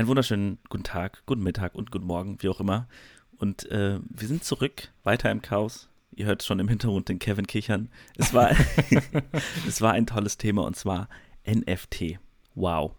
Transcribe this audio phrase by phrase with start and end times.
[0.00, 2.88] Einen wunderschönen guten Tag, guten Mittag und guten Morgen, wie auch immer.
[3.36, 5.90] Und äh, wir sind zurück, weiter im Chaos.
[6.12, 7.90] Ihr hört schon im Hintergrund den Kevin kichern.
[8.16, 8.50] Es war,
[9.68, 11.10] es war ein tolles Thema und zwar
[11.46, 12.18] NFT.
[12.54, 12.92] Wow.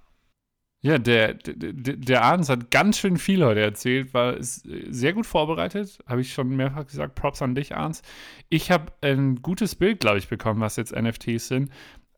[0.84, 5.97] Ja, der, der, der Arns hat ganz schön viel heute erzählt, war sehr gut vorbereitet,
[6.06, 7.15] habe ich schon mehrfach gesagt.
[7.15, 8.04] Props an dich, Arns.
[8.49, 11.72] Ich habe ein gutes Bild, glaube ich, bekommen, was jetzt NFTs sind.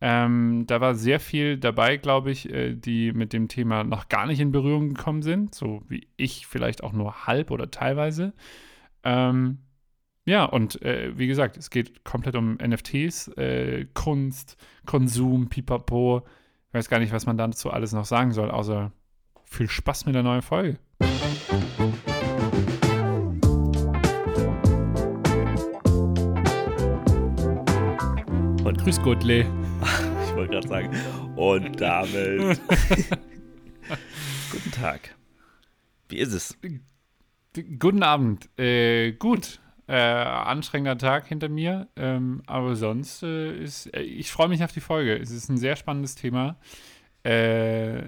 [0.05, 4.25] Ähm, da war sehr viel dabei, glaube ich, äh, die mit dem Thema noch gar
[4.25, 8.33] nicht in Berührung gekommen sind, so wie ich vielleicht auch nur halb oder teilweise.
[9.05, 9.59] Ähm,
[10.25, 16.23] ja, und äh, wie gesagt, es geht komplett um NFTs, äh, Kunst, Konsum, Pipapo.
[16.67, 18.91] Ich weiß gar nicht, was man dazu alles noch sagen soll, außer
[19.45, 20.79] viel Spaß mit der neuen Folge.
[28.65, 29.62] Und grüß Gottle
[30.35, 30.89] wollte gerade sagen.
[31.35, 32.59] Und damit.
[34.51, 35.15] Guten Tag.
[36.09, 36.57] Wie ist es?
[37.79, 38.49] Guten Abend.
[38.59, 39.59] Äh, gut.
[39.87, 41.89] Äh, anstrengender Tag hinter mir.
[41.95, 43.93] Ähm, aber sonst äh, ist.
[43.93, 45.17] Äh, ich freue mich auf die Folge.
[45.17, 46.57] Es ist ein sehr spannendes Thema.
[47.23, 48.03] Äh,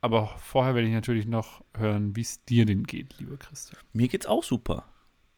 [0.00, 3.80] aber vorher werde ich natürlich noch hören, wie es dir denn geht, lieber Christian.
[3.92, 4.84] Mir geht's auch super.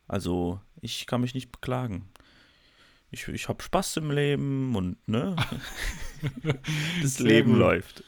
[0.07, 2.09] Also, ich kann mich nicht beklagen
[3.11, 5.37] ich, ich habe Spaß im Leben und ne,
[7.03, 8.05] das Leben läuft.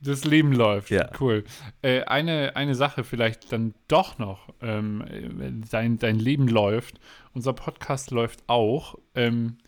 [0.00, 1.10] Das Leben läuft, ja.
[1.18, 1.42] cool.
[1.82, 7.00] Äh, eine, eine Sache vielleicht dann doch noch, ähm, dein, dein Leben läuft,
[7.32, 8.96] unser Podcast läuft auch.
[9.16, 9.58] Ähm,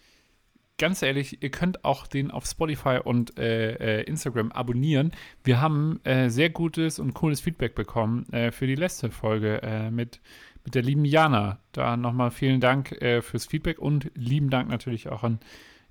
[0.79, 5.13] ganz ehrlich, ihr könnt auch den auf Spotify und äh, äh, Instagram abonnieren.
[5.43, 9.91] Wir haben äh, sehr gutes und cooles Feedback bekommen äh, für die letzte Folge äh,
[9.91, 10.21] mit
[10.65, 11.59] mit der lieben Jana.
[11.73, 15.41] Da nochmal vielen Dank äh, fürs Feedback und lieben Dank natürlich auch an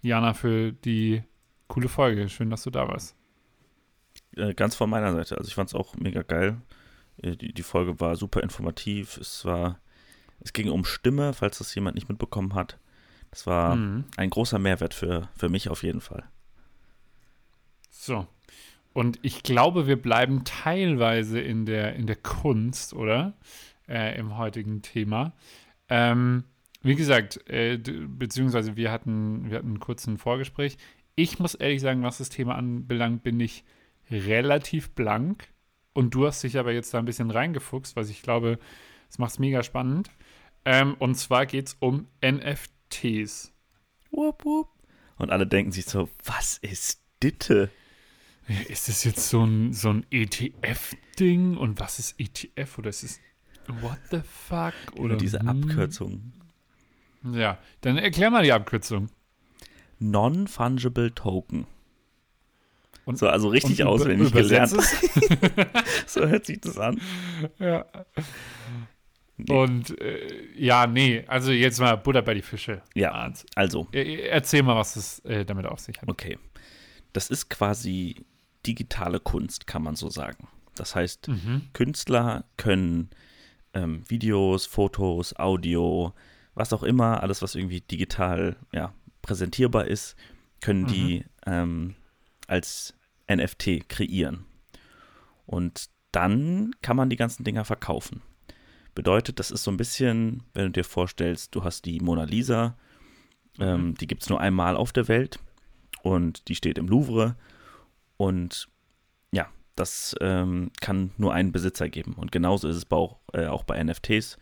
[0.01, 1.23] Jana für die
[1.67, 2.29] coole Folge.
[2.29, 3.15] Schön, dass du da warst.
[4.35, 5.37] Äh, ganz von meiner Seite.
[5.37, 6.61] Also ich fand es auch mega geil.
[7.21, 9.17] Äh, die, die Folge war super informativ.
[9.17, 9.79] Es war,
[10.39, 12.79] es ging um Stimme, falls das jemand nicht mitbekommen hat.
[13.31, 14.05] Das war mhm.
[14.17, 16.23] ein großer Mehrwert für, für mich auf jeden Fall.
[17.89, 18.27] So.
[18.93, 23.33] Und ich glaube, wir bleiben teilweise in der, in der Kunst, oder?
[23.89, 25.33] Äh, im heutigen Thema.
[25.89, 26.43] Ähm,
[26.81, 30.77] wie gesagt, äh, beziehungsweise wir hatten, wir hatten einen kurzen Vorgespräch.
[31.15, 33.65] Ich muss ehrlich sagen, was das Thema anbelangt, bin ich
[34.09, 35.49] relativ blank.
[35.93, 38.59] Und du hast dich aber jetzt da ein bisschen reingefuchst, was ich glaube,
[39.07, 40.09] das macht es mega spannend.
[40.63, 43.53] Ähm, und zwar geht es um NFTs.
[44.11, 44.69] Wupp, wupp.
[45.17, 47.69] Und alle denken sich so, was ist Ditte?
[48.67, 51.57] Ist das jetzt so ein, so ein ETF-Ding?
[51.57, 52.79] Und was ist ETF?
[52.79, 53.19] Oder ist es
[53.81, 54.73] What the fuck?
[54.97, 55.47] Oder diese hm?
[55.47, 56.33] Abkürzung.
[57.33, 59.09] Ja, dann erklär mal die Abkürzung.
[59.99, 61.67] Non-Fungible Token.
[63.05, 64.69] Und, so, also richtig und auswendig gelernt.
[66.05, 67.01] so hört sich das an.
[67.57, 67.85] Ja.
[69.37, 69.53] Nee.
[69.53, 72.81] Und äh, ja, nee, also jetzt mal Butter bei die Fische.
[72.93, 73.87] Ja, also.
[73.93, 76.09] Erzähl mal, was es äh, damit auf sich hat.
[76.09, 76.37] Okay.
[77.13, 78.25] Das ist quasi
[78.65, 80.47] digitale Kunst, kann man so sagen.
[80.75, 81.63] Das heißt, mhm.
[81.73, 83.09] Künstler können
[83.73, 86.13] ähm, Videos, Fotos, Audio,
[86.55, 90.15] was auch immer, alles, was irgendwie digital ja, präsentierbar ist,
[90.61, 90.87] können mhm.
[90.87, 91.95] die ähm,
[92.47, 92.93] als
[93.29, 94.45] NFT kreieren.
[95.45, 98.21] Und dann kann man die ganzen Dinger verkaufen.
[98.95, 102.75] Bedeutet, das ist so ein bisschen, wenn du dir vorstellst, du hast die Mona Lisa,
[103.57, 103.63] mhm.
[103.63, 105.39] ähm, die gibt es nur einmal auf der Welt
[106.01, 107.35] und die steht im Louvre
[108.17, 108.67] und
[109.79, 112.13] das ähm, kann nur einen Besitzer geben.
[112.13, 114.37] Und genauso ist es auch, äh, auch bei NFTs.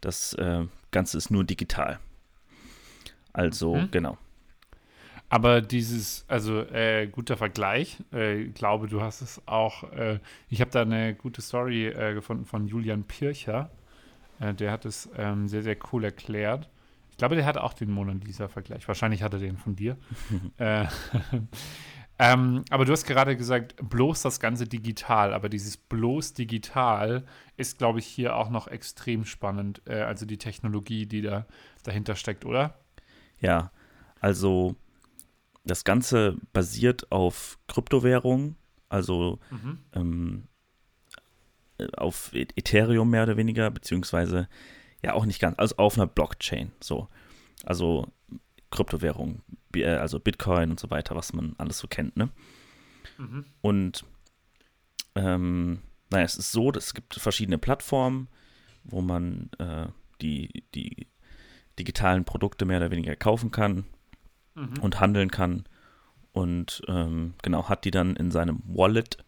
[0.00, 2.00] Das äh, Ganze ist nur digital.
[3.32, 3.90] Also, mhm.
[3.92, 4.18] genau.
[5.28, 7.98] Aber dieses, also äh, guter Vergleich.
[8.12, 9.84] Äh, ich glaube, du hast es auch.
[9.92, 10.18] Äh,
[10.48, 13.70] ich habe da eine gute Story äh, gefunden von Julian Pircher.
[14.40, 16.68] Äh, der hat es ähm, sehr, sehr cool erklärt.
[17.12, 18.88] Ich glaube, der hat auch den Mona Lisa-Vergleich.
[18.88, 19.96] Wahrscheinlich hat er den von dir.
[22.20, 25.32] äh, ähm, aber du hast gerade gesagt, bloß das Ganze digital.
[25.32, 27.24] Aber dieses bloß digital
[27.56, 29.82] ist, glaube ich, hier auch noch extrem spannend.
[29.86, 31.46] Äh, also die Technologie, die da
[31.82, 32.78] dahinter steckt, oder?
[33.40, 33.72] Ja,
[34.20, 34.76] also
[35.64, 38.56] das Ganze basiert auf Kryptowährungen,
[38.88, 39.78] also mhm.
[39.94, 40.48] ähm,
[41.96, 44.48] auf Ethereum mehr oder weniger, beziehungsweise
[45.02, 46.72] ja auch nicht ganz, also auf einer Blockchain.
[46.80, 47.08] So,
[47.64, 48.08] also
[48.70, 49.42] Kryptowährungen,
[49.74, 52.30] äh, also Bitcoin und so weiter, was man alles so kennt, ne?
[53.18, 53.44] Mhm.
[53.60, 54.04] Und
[55.14, 55.80] ähm,
[56.10, 58.28] naja, es ist so, es gibt verschiedene Plattformen,
[58.84, 59.86] wo man äh,
[60.20, 61.08] die, die
[61.78, 63.84] digitalen Produkte mehr oder weniger kaufen kann
[64.54, 64.78] mhm.
[64.80, 65.64] und handeln kann
[66.32, 69.18] und ähm, genau, hat die dann in seinem Wallet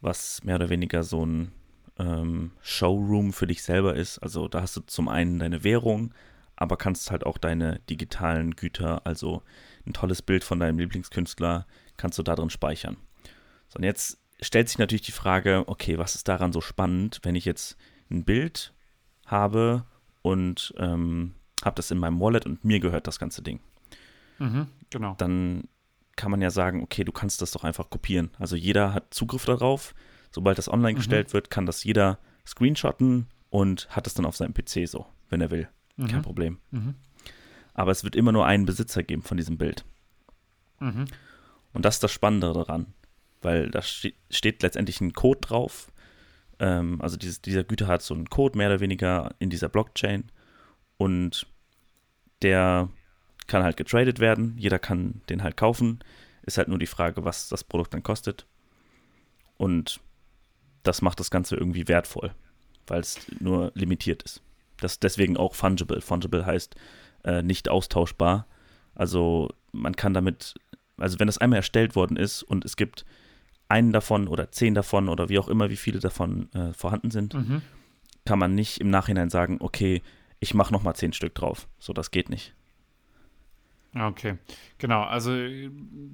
[0.00, 1.52] was mehr oder weniger so ein
[1.98, 4.18] ähm, Showroom für dich selber ist.
[4.18, 6.14] Also da hast du zum einen deine Währung,
[6.58, 9.42] aber kannst halt auch deine digitalen Güter, also
[9.86, 11.66] ein tolles Bild von deinem Lieblingskünstler,
[11.96, 12.96] kannst du da drin speichern.
[13.68, 17.36] So, und jetzt stellt sich natürlich die Frage, okay, was ist daran so spannend, wenn
[17.36, 17.76] ich jetzt
[18.10, 18.74] ein Bild
[19.26, 19.84] habe
[20.22, 21.34] und ähm,
[21.64, 23.60] habe das in meinem Wallet und mir gehört das ganze Ding.
[24.38, 25.14] Mhm, genau.
[25.16, 25.68] Dann
[26.16, 28.30] kann man ja sagen, okay, du kannst das doch einfach kopieren.
[28.38, 29.94] Also jeder hat Zugriff darauf.
[30.32, 30.96] Sobald das online mhm.
[30.96, 35.40] gestellt wird, kann das jeder screenshotten und hat es dann auf seinem PC so, wenn
[35.40, 35.68] er will.
[35.98, 36.08] Mhm.
[36.08, 36.58] Kein Problem.
[36.70, 36.94] Mhm.
[37.74, 39.84] Aber es wird immer nur einen Besitzer geben von diesem Bild.
[40.80, 41.04] Mhm.
[41.74, 42.86] Und das ist das Spannende daran,
[43.42, 45.92] weil da ste steht letztendlich ein Code drauf.
[46.58, 50.30] Ähm, also dieses, dieser Güter hat so einen Code mehr oder weniger in dieser Blockchain
[50.96, 51.46] und
[52.42, 52.88] der
[53.46, 54.54] kann halt getradet werden.
[54.56, 56.00] Jeder kann den halt kaufen.
[56.42, 58.46] Ist halt nur die Frage, was das Produkt dann kostet.
[59.56, 60.00] Und
[60.82, 62.32] das macht das Ganze irgendwie wertvoll,
[62.86, 64.42] weil es nur limitiert ist.
[64.80, 66.00] Das deswegen auch fungible.
[66.00, 66.74] Fungible heißt
[67.24, 68.46] äh, nicht austauschbar.
[68.94, 70.54] Also man kann damit,
[70.96, 73.04] also wenn das einmal erstellt worden ist und es gibt
[73.68, 77.34] einen davon oder zehn davon oder wie auch immer, wie viele davon äh, vorhanden sind,
[77.34, 77.62] mhm.
[78.24, 80.02] kann man nicht im Nachhinein sagen, okay,
[80.40, 81.68] ich mache nochmal zehn Stück drauf.
[81.78, 82.54] So, das geht nicht.
[83.94, 84.36] Okay,
[84.76, 85.02] genau.
[85.02, 85.32] Also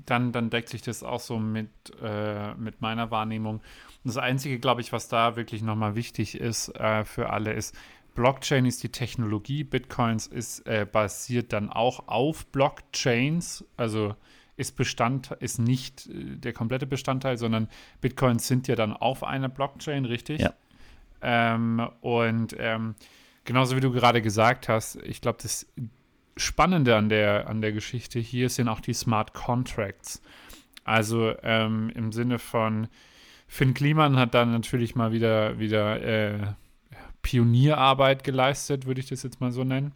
[0.07, 1.71] dann, dann deckt sich das auch so mit,
[2.01, 3.63] äh, mit meiner Wahrnehmung.
[4.05, 7.77] Das Einzige, glaube ich, was da wirklich nochmal wichtig ist äh, für alle, ist,
[8.15, 14.15] Blockchain ist die Technologie, Bitcoins ist äh, basiert dann auch auf Blockchains, also
[14.57, 17.69] ist Bestand, ist nicht äh, der komplette Bestandteil, sondern
[18.01, 20.41] Bitcoins sind ja dann auf einer Blockchain, richtig?
[20.41, 20.55] Ja.
[21.23, 22.95] Ähm, und ähm,
[23.45, 25.67] genauso wie du gerade gesagt hast, ich glaube, das
[26.37, 30.23] Spannende an der, an der Geschichte hier sind auch die Smart Contracts.
[30.85, 32.89] Also ähm, im Sinne von
[33.47, 36.39] Finn Kliman hat dann natürlich mal wieder, wieder äh,
[37.25, 39.93] Pionierarbeit geleistet, würde ich das jetzt mal so nennen.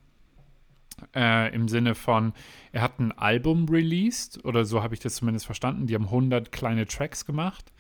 [1.15, 2.33] Äh, Im Sinne von,
[2.73, 5.87] er hat ein Album released, oder so habe ich das zumindest verstanden.
[5.87, 7.73] Die haben 100 kleine Tracks gemacht,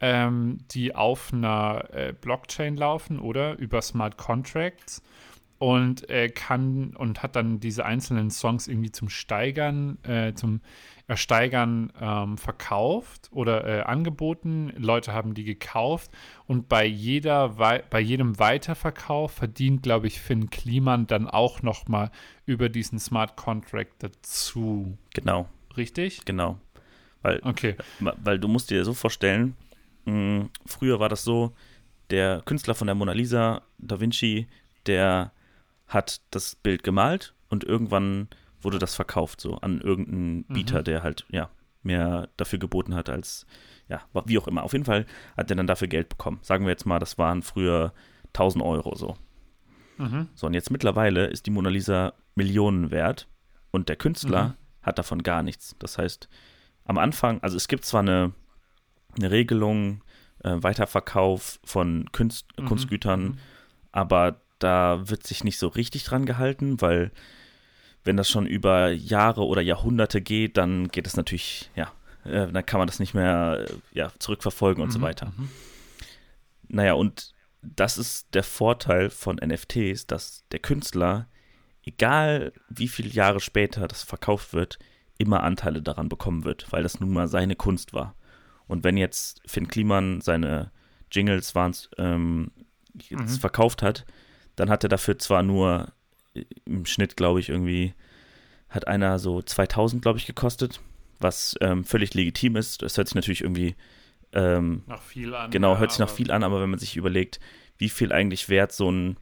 [0.00, 5.02] ähm, die auf einer äh, Blockchain laufen oder über Smart Contracts
[5.60, 10.62] und äh, kann und hat dann diese einzelnen Songs irgendwie zum Steigern, äh, zum
[11.06, 14.72] Ersteigern ähm, verkauft oder äh, angeboten.
[14.78, 16.10] Leute haben die gekauft
[16.46, 17.50] und bei jeder
[17.90, 22.10] bei jedem Weiterverkauf verdient, glaube ich, Finn Kliman dann auch noch mal
[22.46, 24.96] über diesen Smart Contract dazu.
[25.12, 25.46] Genau.
[25.76, 26.24] Richtig?
[26.24, 26.58] Genau.
[27.20, 27.76] Weil, okay.
[27.98, 29.56] weil du musst dir so vorstellen,
[30.06, 31.52] mh, früher war das so,
[32.08, 34.48] der Künstler von der Mona Lisa, Da Vinci,
[34.86, 35.32] der
[35.90, 38.28] hat das Bild gemalt und irgendwann
[38.62, 40.54] wurde das verkauft, so an irgendeinen mhm.
[40.54, 41.50] Bieter, der halt, ja,
[41.82, 43.46] mehr dafür geboten hat als,
[43.88, 44.62] ja, wie auch immer.
[44.62, 45.06] Auf jeden Fall
[45.36, 46.38] hat er dann dafür Geld bekommen.
[46.42, 47.92] Sagen wir jetzt mal, das waren früher
[48.28, 49.16] 1000 Euro so.
[49.98, 50.28] Mhm.
[50.34, 53.28] So, und jetzt mittlerweile ist die Mona Lisa Millionen wert
[53.70, 54.54] und der Künstler mhm.
[54.82, 55.74] hat davon gar nichts.
[55.78, 56.28] Das heißt,
[56.84, 58.32] am Anfang, also es gibt zwar eine,
[59.16, 60.04] eine Regelung,
[60.44, 62.66] äh, Weiterverkauf von Kunst, mhm.
[62.66, 63.38] Kunstgütern, mhm.
[63.90, 67.10] aber da wird sich nicht so richtig dran gehalten, weil
[68.04, 71.92] wenn das schon über Jahre oder Jahrhunderte geht, dann geht es natürlich, ja,
[72.24, 75.32] äh, dann kann man das nicht mehr äh, ja, zurückverfolgen und mhm, so weiter.
[75.36, 75.48] Mhm.
[76.68, 81.26] Naja, und das ist der Vorteil von NFTs, dass der Künstler,
[81.84, 84.78] egal wie viele Jahre später das verkauft wird,
[85.18, 88.14] immer Anteile daran bekommen wird, weil das nun mal seine Kunst war.
[88.66, 90.70] Und wenn jetzt Finn Kliman seine
[91.10, 92.52] Jingles waren, ähm,
[93.10, 93.28] mhm.
[93.28, 94.06] verkauft hat,
[94.60, 95.92] dann hat er dafür zwar nur
[96.34, 97.94] äh, im Schnitt, glaube ich, irgendwie,
[98.68, 100.80] hat einer so 2000, glaube ich, gekostet,
[101.18, 102.82] was ähm, völlig legitim ist.
[102.82, 103.74] Das hört sich natürlich irgendwie
[104.32, 105.50] ähm, nach viel an.
[105.50, 107.40] Genau, hört sich nach viel an, aber wenn man sich überlegt,
[107.78, 109.16] wie viel eigentlich wert so ein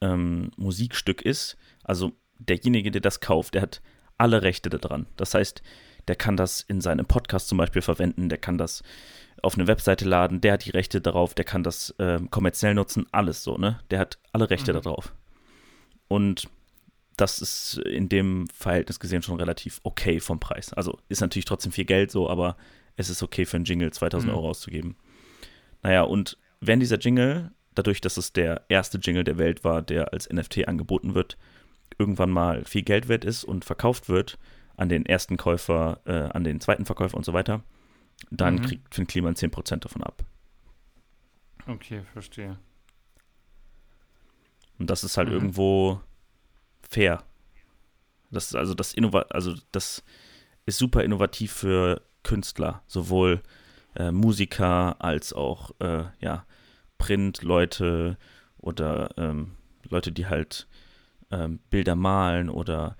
[0.00, 3.82] ähm, Musikstück ist, also derjenige, der das kauft, der hat
[4.16, 5.06] alle Rechte daran.
[5.16, 5.62] Das heißt,
[6.08, 8.82] der kann das in seinem Podcast zum Beispiel verwenden, der kann das
[9.42, 13.06] auf eine Webseite laden, der hat die Rechte darauf, der kann das äh, kommerziell nutzen,
[13.12, 13.80] alles so, ne?
[13.90, 14.82] Der hat alle Rechte mhm.
[14.82, 15.12] darauf.
[16.08, 16.48] Und
[17.16, 20.72] das ist in dem Verhältnis gesehen schon relativ okay vom Preis.
[20.72, 22.56] Also ist natürlich trotzdem viel Geld so, aber
[22.96, 24.36] es ist okay für einen Jingle 2000 mhm.
[24.36, 24.96] Euro auszugeben.
[25.82, 30.12] Naja, und wenn dieser Jingle, dadurch, dass es der erste Jingle der Welt war, der
[30.12, 31.36] als NFT angeboten wird,
[31.98, 34.38] irgendwann mal viel Geld wert ist und verkauft wird
[34.76, 37.62] an den ersten Käufer, äh, an den zweiten Verkäufer und so weiter,
[38.30, 38.62] dann mhm.
[38.62, 40.24] kriegt Finn Kliman 10% davon ab.
[41.66, 42.58] Okay, verstehe.
[44.78, 45.34] Und das ist halt mhm.
[45.34, 46.00] irgendwo
[46.88, 47.22] fair.
[48.30, 50.02] Das ist also das Innova also das
[50.66, 53.40] ist super innovativ für Künstler, sowohl
[53.94, 56.44] äh, Musiker als auch äh, ja,
[56.98, 58.18] Print-Leute
[58.58, 59.52] oder ähm,
[59.88, 60.66] Leute, die halt
[61.30, 62.96] ähm, Bilder malen oder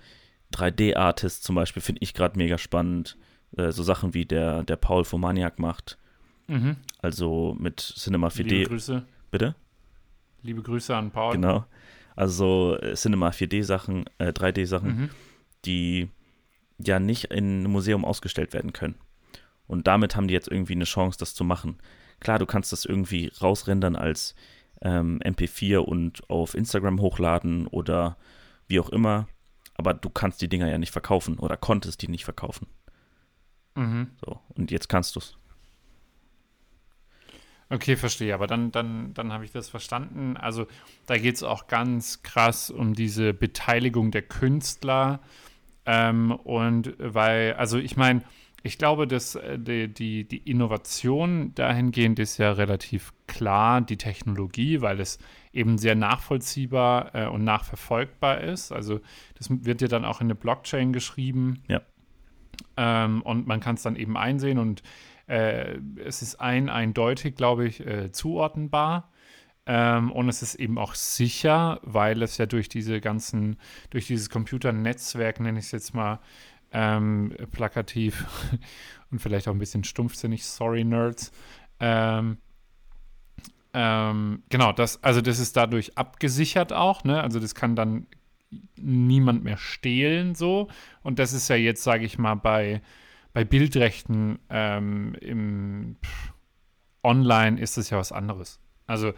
[0.54, 3.16] 3D-Artists zum Beispiel, finde ich gerade mega spannend.
[3.56, 5.98] Äh, so Sachen wie der, der Paul Fomaniak macht.
[6.48, 6.76] Mhm.
[7.00, 8.42] Also mit Cinema 4D.
[8.44, 9.04] Liebe Grüße.
[9.30, 9.54] Bitte?
[10.42, 11.32] Liebe Grüße an Paul.
[11.32, 11.64] Genau.
[12.14, 15.10] Also äh, Cinema 4D-Sachen, äh, 3D-Sachen, Mhm.
[15.64, 16.08] die
[16.78, 18.96] ja nicht in einem Museum ausgestellt werden können.
[19.66, 21.78] Und damit haben die jetzt irgendwie eine Chance, das zu machen.
[22.20, 24.34] Klar, du kannst das irgendwie rausrendern als
[24.82, 28.16] ähm, MP4 und auf Instagram hochladen oder
[28.68, 29.26] wie auch immer,
[29.76, 32.66] aber du kannst die Dinger ja nicht verkaufen oder konntest die nicht verkaufen.
[33.74, 34.10] Mhm.
[34.24, 35.36] So, und jetzt kannst du es.
[37.68, 38.32] Okay, verstehe.
[38.32, 40.36] Aber dann, dann, dann habe ich das verstanden.
[40.36, 40.66] Also
[41.06, 45.20] da geht es auch ganz krass um diese Beteiligung der Künstler.
[45.84, 48.22] Ähm, und weil, also ich meine,
[48.66, 54.82] ich glaube, dass äh, die, die, die Innovation dahingehend ist ja relativ klar, die Technologie,
[54.82, 55.18] weil es
[55.52, 58.72] eben sehr nachvollziehbar äh, und nachverfolgbar ist.
[58.72, 59.00] Also
[59.36, 61.62] das wird ja dann auch in eine Blockchain geschrieben.
[61.68, 61.80] Ja.
[62.76, 64.82] Ähm, und man kann es dann eben einsehen und
[65.28, 69.10] äh, es ist ein eindeutig, glaube ich, äh, zuordnenbar.
[69.68, 73.56] Ähm, und es ist eben auch sicher, weil es ja durch diese ganzen,
[73.90, 76.20] durch dieses Computernetzwerk, nenne ich es jetzt mal
[76.72, 78.26] ähm, plakativ
[79.10, 81.32] und vielleicht auch ein bisschen stumpfsinnig, sorry Nerds.
[81.80, 82.38] Ähm,
[83.74, 87.22] ähm, genau, das, also das ist dadurch abgesichert auch, ne?
[87.22, 88.06] Also das kann dann
[88.76, 90.68] niemand mehr stehlen, so.
[91.02, 92.80] Und das ist ja jetzt, sage ich mal, bei,
[93.32, 96.32] bei Bildrechten ähm, im pff,
[97.02, 98.60] Online ist es ja was anderes.
[98.86, 99.12] Also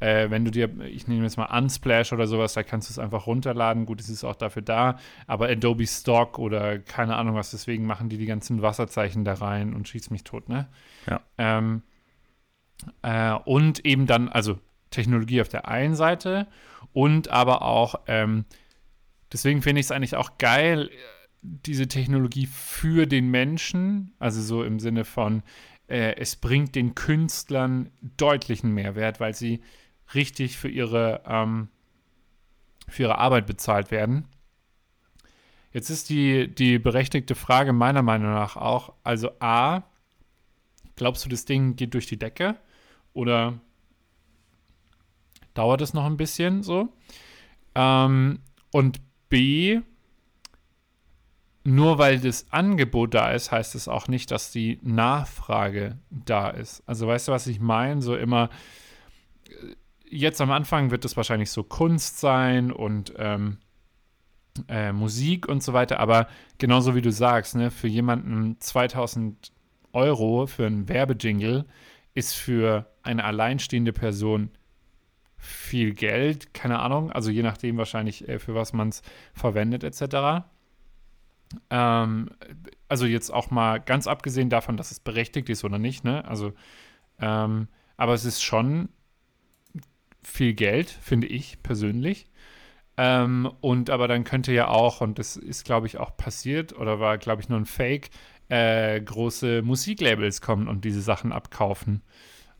[0.00, 2.98] äh, wenn du dir, ich nehme jetzt mal Unsplash oder sowas, da kannst du es
[2.98, 3.86] einfach runterladen.
[3.86, 4.98] Gut, es ist auch dafür da.
[5.26, 9.74] Aber Adobe Stock oder keine Ahnung was, deswegen machen die die ganzen Wasserzeichen da rein
[9.74, 10.68] und schießt mich tot, ne?
[11.08, 11.20] Ja.
[11.38, 11.82] Ähm,
[13.02, 14.58] äh, und eben dann, also
[14.90, 16.46] Technologie auf der einen Seite
[16.92, 18.44] und aber auch, ähm,
[19.32, 20.90] deswegen finde ich es eigentlich auch geil,
[21.42, 25.42] diese Technologie für den Menschen, also so im Sinne von,
[25.88, 29.60] äh, es bringt den Künstlern deutlichen Mehrwert, weil sie
[30.14, 31.68] richtig für ihre, ähm,
[32.88, 34.26] für ihre Arbeit bezahlt werden.
[35.72, 39.82] Jetzt ist die, die berechtigte Frage meiner Meinung nach auch, also A,
[40.96, 42.56] glaubst du, das Ding geht durch die Decke
[43.12, 43.60] oder
[45.54, 46.88] dauert es noch ein bisschen so?
[47.74, 48.40] Ähm,
[48.72, 49.80] und B,
[51.64, 56.82] nur weil das Angebot da ist, heißt es auch nicht, dass die Nachfrage da ist.
[56.86, 58.00] Also weißt du, was ich meine?
[58.00, 58.48] So immer,
[60.10, 63.58] jetzt am Anfang wird es wahrscheinlich so Kunst sein und ähm,
[64.68, 69.52] äh, Musik und so weiter, aber genauso wie du sagst, ne, für jemanden 2000
[69.92, 71.64] Euro für einen Werbejingle
[72.14, 74.50] ist für eine alleinstehende Person
[75.36, 80.44] viel Geld, keine Ahnung, also je nachdem wahrscheinlich, äh, für was man es verwendet, etc.
[81.70, 82.30] Ähm,
[82.88, 86.24] also jetzt auch mal ganz abgesehen davon, dass es berechtigt ist oder nicht, ne?
[86.24, 86.52] Also,
[87.20, 88.88] ähm, aber es ist schon
[90.28, 92.26] viel Geld, finde ich persönlich.
[92.96, 96.98] Ähm, und aber dann könnte ja auch, und das ist, glaube ich, auch passiert oder
[97.00, 98.10] war, glaube ich, nur ein Fake,
[98.48, 102.02] äh, große Musiklabels kommen und diese Sachen abkaufen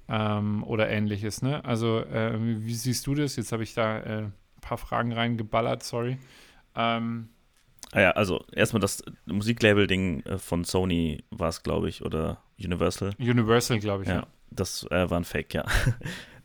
[0.08, 1.64] ähm, oder ähnliches, ne?
[1.64, 3.37] Also, äh, wie, siehst du das?
[3.37, 6.18] Jetzt habe ich da äh, ein paar Fragen reingeballert, sorry.
[6.76, 7.30] Ähm,
[7.92, 13.14] Ah ja, also erstmal das Musiklabel-Ding äh, von Sony war es, glaube ich, oder Universal.
[13.18, 14.10] Universal, glaube ich.
[14.10, 15.64] Ja, das äh, war ein Fake, ja.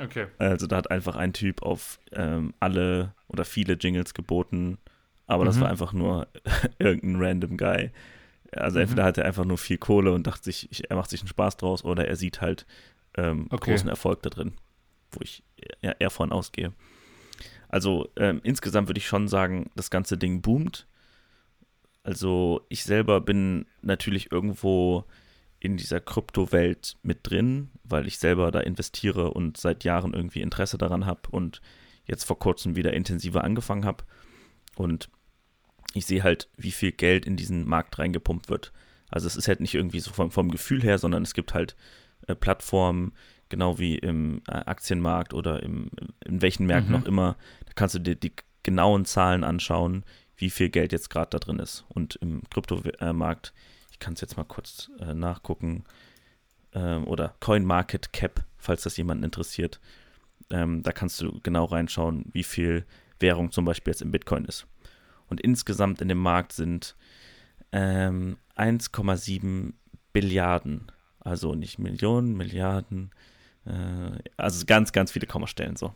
[0.00, 0.26] Okay.
[0.38, 4.78] Also da hat einfach ein Typ auf ähm, alle oder viele Jingles geboten,
[5.26, 5.60] aber das Mhm.
[5.62, 6.28] war einfach nur
[6.78, 7.90] irgendein random Guy.
[8.52, 8.82] Also Mhm.
[8.82, 11.28] entweder hat er einfach nur viel Kohle und dachte sich, ich, er macht sich einen
[11.28, 12.66] Spaß draus, oder er sieht halt
[13.16, 13.72] ähm, Okay.
[13.72, 14.54] großen Erfolg da drin,
[15.12, 15.42] wo ich
[15.82, 16.72] ja, eher von ausgehe.
[17.68, 20.86] Also ähm, insgesamt würde ich schon sagen, das ganze Ding boomt.
[22.02, 25.04] Also ich selber bin natürlich irgendwo
[25.60, 30.78] in dieser Kryptowelt mit drin, weil ich selber da investiere und seit Jahren irgendwie Interesse
[30.78, 31.60] daran habe und
[32.06, 34.04] jetzt vor kurzem wieder intensiver angefangen habe.
[34.74, 35.10] Und
[35.92, 38.72] ich sehe halt, wie viel Geld in diesen Markt reingepumpt wird.
[39.10, 41.76] Also es ist halt nicht irgendwie so vom, vom Gefühl her, sondern es gibt halt
[42.26, 43.12] äh, Plattformen,
[43.48, 45.90] genau wie im äh, Aktienmarkt oder im,
[46.24, 47.02] in welchen Märkten Mhm.
[47.02, 47.36] auch immer.
[47.66, 50.04] Da kannst du dir die genauen Zahlen anschauen,
[50.36, 51.84] wie viel Geld jetzt gerade da drin ist.
[51.88, 55.84] Und im Kryptomarkt, ich kann es jetzt mal kurz äh, nachgucken,
[56.74, 59.80] ähm, oder CoinMarketCap, falls das jemanden interessiert.
[60.50, 62.84] Ähm, da kannst du genau reinschauen, wie viel
[63.18, 64.66] Währung zum Beispiel jetzt im Bitcoin ist.
[65.28, 66.96] Und insgesamt in dem Markt sind
[67.72, 69.74] ähm, 1,7
[70.12, 70.90] Billiarden
[71.20, 73.10] Also nicht Millionen, Milliarden,
[73.64, 75.94] äh, also ganz, ganz viele Kommastellen so.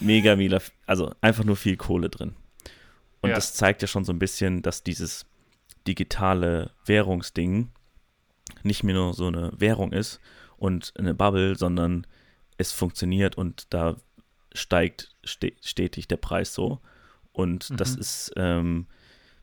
[0.00, 2.34] Mega, mega, also einfach nur viel Kohle drin.
[3.20, 3.34] Und ja.
[3.34, 5.26] das zeigt ja schon so ein bisschen, dass dieses
[5.86, 7.70] digitale Währungsding
[8.62, 10.20] nicht mehr nur so eine Währung ist
[10.56, 12.06] und eine Bubble, sondern
[12.58, 13.96] es funktioniert und da
[14.52, 16.80] steigt stetig der Preis so.
[17.32, 17.76] Und mhm.
[17.76, 18.86] das ist ähm,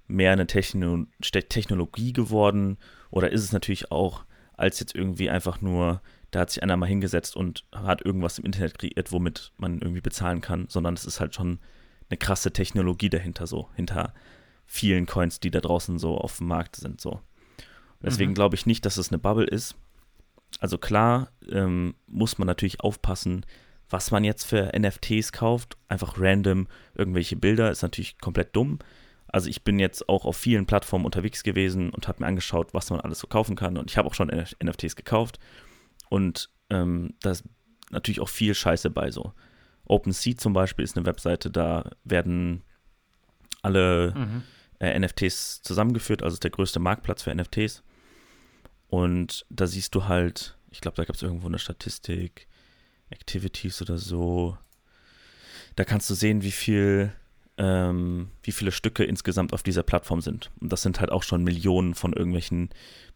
[0.08, 2.78] mehr eine Techno Technologie geworden
[3.12, 6.88] oder ist es natürlich auch als jetzt irgendwie einfach nur, da hat sich einer mal
[6.88, 11.20] hingesetzt und hat irgendwas im Internet kreiert, womit man irgendwie bezahlen kann, sondern es ist
[11.20, 11.60] halt schon
[12.10, 14.14] eine krasse Technologie dahinter so, hinter
[14.66, 17.22] vielen Coins, die da draußen so auf dem Markt sind so.
[18.02, 18.36] Deswegen mhm.
[18.36, 19.76] glaube ich nicht, dass es eine Bubble ist.
[20.60, 23.46] Also klar ähm, muss man natürlich aufpassen,
[23.90, 25.78] was man jetzt für NFTs kauft.
[25.88, 28.80] Einfach random irgendwelche Bilder ist natürlich komplett dumm.
[29.28, 32.90] Also ich bin jetzt auch auf vielen Plattformen unterwegs gewesen und habe mir angeschaut, was
[32.92, 33.78] man alles so kaufen kann.
[33.78, 35.40] Und ich habe auch schon NFTs gekauft.
[36.10, 37.44] Und ähm, da ist
[37.90, 39.34] natürlich auch viel Scheiße bei so.
[39.86, 42.64] OpenSea zum Beispiel ist eine Webseite, da werden
[43.64, 44.44] alle mhm.
[44.80, 47.84] äh, NFTs zusammengeführt, also ist der größte Marktplatz für NFTs.
[48.88, 52.48] Und da siehst du halt, ich glaube, da gab es irgendwo eine Statistik,
[53.10, 54.58] Activities oder so.
[55.76, 57.12] Da kannst du sehen, wie viel,
[57.58, 60.52] ähm, wie viele Stücke insgesamt auf dieser Plattform sind.
[60.60, 62.70] Und das sind halt auch schon Millionen von irgendwelchen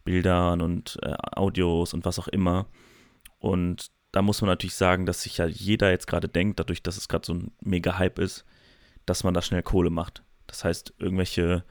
[0.04, 2.66] Bildern und äh, Audios und was auch immer.
[3.38, 6.96] Und da muss man natürlich sagen, dass sich ja jeder jetzt gerade denkt, dadurch, dass
[6.96, 8.44] es gerade so ein mega Hype ist,
[9.06, 10.22] dass man da schnell Kohle macht.
[10.48, 11.64] Das heißt, irgendwelche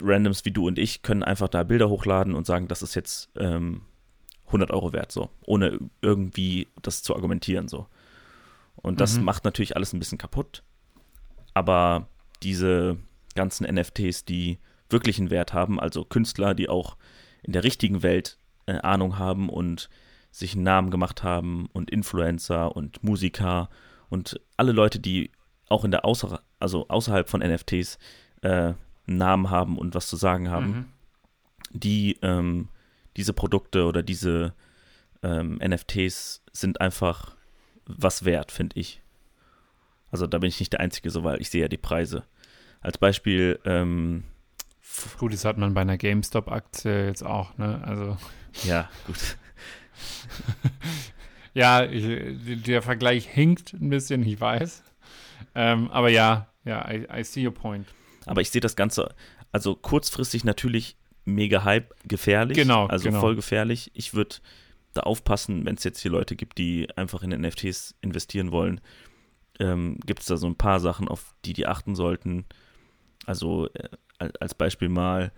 [0.00, 3.30] Randoms wie du und ich können einfach da Bilder hochladen und sagen, das ist jetzt
[3.36, 3.82] ähm,
[4.46, 7.86] 100 Euro wert, so, ohne irgendwie das zu argumentieren, so.
[8.76, 9.24] Und das mhm.
[9.24, 10.62] macht natürlich alles ein bisschen kaputt.
[11.52, 12.08] Aber
[12.42, 12.96] diese
[13.34, 14.58] ganzen NFTs, die
[14.88, 16.96] wirklich einen Wert haben, also Künstler, die auch
[17.42, 19.90] in der richtigen Welt äh, Ahnung haben und
[20.30, 23.68] sich einen Namen gemacht haben und Influencer und Musiker
[24.08, 25.32] und alle Leute, die
[25.68, 27.98] auch in der Außer also außerhalb von NFTs
[28.42, 30.84] äh, einen Namen haben und was zu sagen haben, mhm.
[31.72, 32.68] die ähm,
[33.16, 34.54] diese Produkte oder diese
[35.22, 37.36] ähm, NFTs sind einfach
[37.86, 39.02] was wert, finde ich.
[40.10, 42.24] Also da bin ich nicht der Einzige, so weil ich sehe ja die Preise.
[42.80, 43.58] Als Beispiel.
[43.64, 44.24] Ähm,
[45.18, 47.82] gut, das hat man bei einer GameStop-Aktie jetzt auch, ne?
[47.84, 48.16] Also.
[48.64, 49.36] Ja, gut.
[51.54, 54.84] ja, ich, der Vergleich hinkt ein bisschen, ich weiß.
[55.54, 57.86] Ähm, aber ja, ja, I, I see your point.
[58.26, 59.14] Aber ich sehe das Ganze,
[59.52, 62.56] also kurzfristig natürlich mega Hype, gefährlich.
[62.56, 62.86] Genau.
[62.86, 63.20] Also genau.
[63.20, 63.90] voll gefährlich.
[63.94, 64.36] Ich würde
[64.94, 68.80] da aufpassen, wenn es jetzt hier Leute gibt, die einfach in NFTs investieren wollen.
[69.60, 72.46] Ähm, gibt es da so ein paar Sachen, auf die die achten sollten.
[73.26, 75.32] Also äh, als Beispiel mal,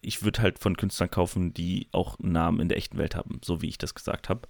[0.00, 3.40] ich würde halt von Künstlern kaufen, die auch einen Namen in der echten Welt haben,
[3.44, 4.48] so wie ich das gesagt habe.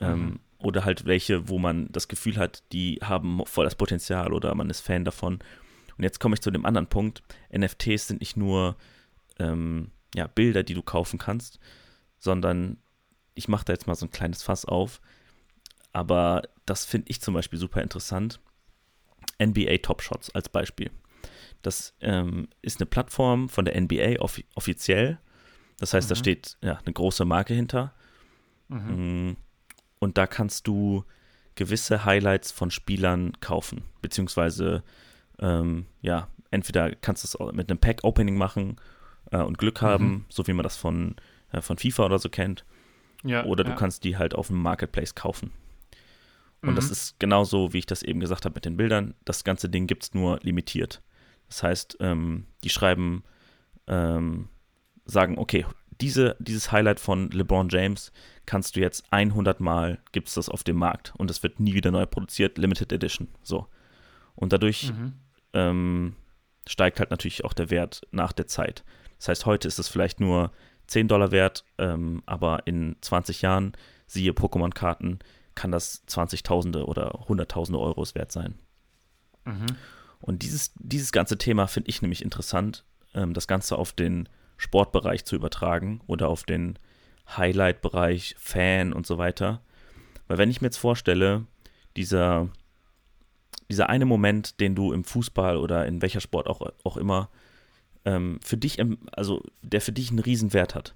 [0.00, 0.40] Ähm, mhm.
[0.58, 4.70] Oder halt welche, wo man das Gefühl hat, die haben voll das Potenzial oder man
[4.70, 5.40] ist Fan davon
[5.98, 7.22] und jetzt komme ich zu dem anderen Punkt.
[7.54, 8.76] NFTs sind nicht nur
[9.38, 11.58] ähm, ja, Bilder, die du kaufen kannst,
[12.18, 12.78] sondern
[13.34, 15.00] ich mache da jetzt mal so ein kleines Fass auf.
[15.92, 18.40] Aber das finde ich zum Beispiel super interessant.
[19.42, 20.90] NBA Top Shots als Beispiel.
[21.62, 25.18] Das ähm, ist eine Plattform von der NBA off offiziell.
[25.78, 26.10] Das heißt, mhm.
[26.10, 27.92] da steht ja, eine große Marke hinter.
[28.68, 29.36] Mhm.
[29.98, 31.04] Und da kannst du
[31.54, 34.82] gewisse Highlights von Spielern kaufen, beziehungsweise
[35.40, 38.76] ähm, ja, entweder kannst du es mit einem Pack-Opening machen
[39.30, 40.24] äh, und Glück haben, mhm.
[40.28, 41.16] so wie man das von,
[41.52, 42.64] äh, von FIFA oder so kennt.
[43.24, 43.76] Ja, oder du ja.
[43.76, 45.52] kannst die halt auf dem Marketplace kaufen.
[46.62, 46.76] Und mhm.
[46.76, 49.14] das ist genauso, wie ich das eben gesagt habe mit den Bildern.
[49.24, 51.02] Das ganze Ding gibt es nur limitiert.
[51.48, 53.24] Das heißt, ähm, die schreiben,
[53.86, 54.48] ähm,
[55.04, 55.66] sagen, okay,
[56.00, 58.12] diese, dieses Highlight von LeBron James
[58.48, 61.74] kannst du jetzt 100 Mal, gibt es das auf dem Markt und es wird nie
[61.74, 63.28] wieder neu produziert, Limited Edition.
[63.42, 63.68] So.
[64.34, 65.14] Und dadurch mhm
[65.52, 66.14] ähm,
[66.66, 68.84] steigt halt natürlich auch der Wert nach der Zeit.
[69.18, 70.52] Das heißt, heute ist es vielleicht nur
[70.86, 73.72] 10 Dollar wert, ähm, aber in 20 Jahren,
[74.06, 75.18] siehe Pokémon-Karten,
[75.54, 78.58] kann das 20.000 oder 100.000 Euros wert sein.
[79.44, 79.66] Mhm.
[80.20, 82.84] Und dieses, dieses ganze Thema finde ich nämlich interessant,
[83.14, 86.78] ähm, das Ganze auf den Sportbereich zu übertragen oder auf den
[87.36, 89.62] Highlight-Bereich, Fan und so weiter.
[90.26, 91.46] Weil wenn ich mir jetzt vorstelle,
[91.96, 92.48] dieser
[93.70, 97.28] dieser eine Moment, den du im Fußball oder in welcher Sport auch, auch immer
[98.04, 98.78] ähm, für dich,
[99.12, 100.94] also der für dich einen Riesenwert hat,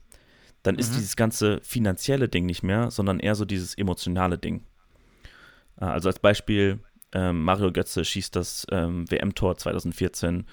[0.62, 0.96] dann ist mhm.
[0.96, 4.64] dieses ganze finanzielle Ding nicht mehr, sondern eher so dieses emotionale Ding.
[5.80, 6.80] Äh, also als Beispiel,
[7.12, 10.46] ähm, Mario Götze schießt das ähm, WM-Tor 2014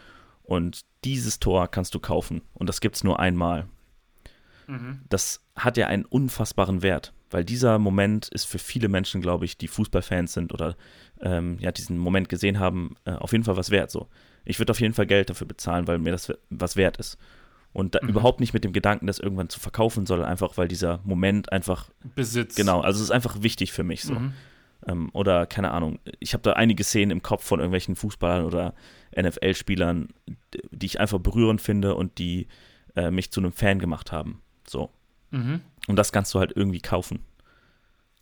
[0.44, 3.68] und dieses Tor kannst du kaufen und das gibt es nur einmal.
[4.70, 5.02] Mhm.
[5.10, 9.58] das hat ja einen unfassbaren Wert, weil dieser Moment ist für viele Menschen, glaube ich,
[9.58, 10.76] die Fußballfans sind oder
[11.22, 13.92] ähm, ja diesen Moment gesehen haben, äh, auf jeden Fall was wert.
[13.92, 14.08] So,
[14.46, 17.18] ich würde auf jeden Fall Geld dafür bezahlen, weil mir das was wert ist.
[17.72, 18.10] Und mhm.
[18.10, 21.90] überhaupt nicht mit dem Gedanken, das irgendwann zu verkaufen, sondern einfach, weil dieser Moment einfach
[22.16, 22.56] Besitz.
[22.56, 24.16] Genau, also es ist einfach wichtig für mich so.
[24.16, 24.34] Mhm.
[24.88, 28.74] Ähm, oder keine Ahnung, ich habe da einige Szenen im Kopf von irgendwelchen Fußballern oder
[29.16, 30.10] NFL-Spielern,
[30.72, 32.48] die ich einfach berührend finde und die
[32.96, 34.42] äh, mich zu einem Fan gemacht haben.
[34.70, 34.90] So.
[35.32, 35.62] Mhm.
[35.88, 37.20] Und das kannst du halt irgendwie kaufen.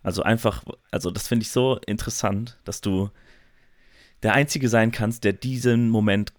[0.04, 3.10] Also einfach, also das finde ich so interessant, dass du
[4.24, 6.34] der Einzige sein kannst, der diesen Moment,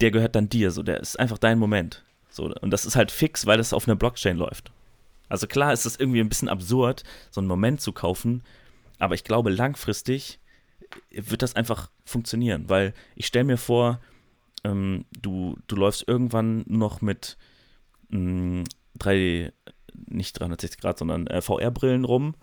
[0.00, 2.04] der gehört dann dir, so, der ist einfach dein Moment.
[2.28, 4.72] So, und das ist halt fix, weil das auf einer Blockchain läuft.
[5.28, 8.42] Also klar ist es irgendwie ein bisschen absurd, so einen Moment zu kaufen,
[8.98, 10.38] aber ich glaube, langfristig
[11.10, 14.00] wird das einfach funktionieren, weil ich stelle mir vor,
[14.64, 17.38] ähm, du, du läufst irgendwann noch mit
[18.10, 19.52] mh, mm, drei,
[19.94, 22.34] nicht 360 Grad, sondern äh, VR-Brillen rum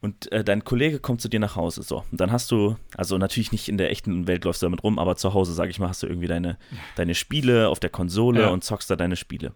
[0.00, 1.82] und äh, dein Kollege kommt zu dir nach Hause.
[1.82, 4.82] So, und dann hast du, also natürlich nicht in der echten Welt läufst du damit
[4.82, 6.56] rum, aber zu Hause, sag ich mal, hast du irgendwie deine,
[6.96, 8.48] deine Spiele auf der Konsole ja.
[8.48, 9.52] und zockst da deine Spiele.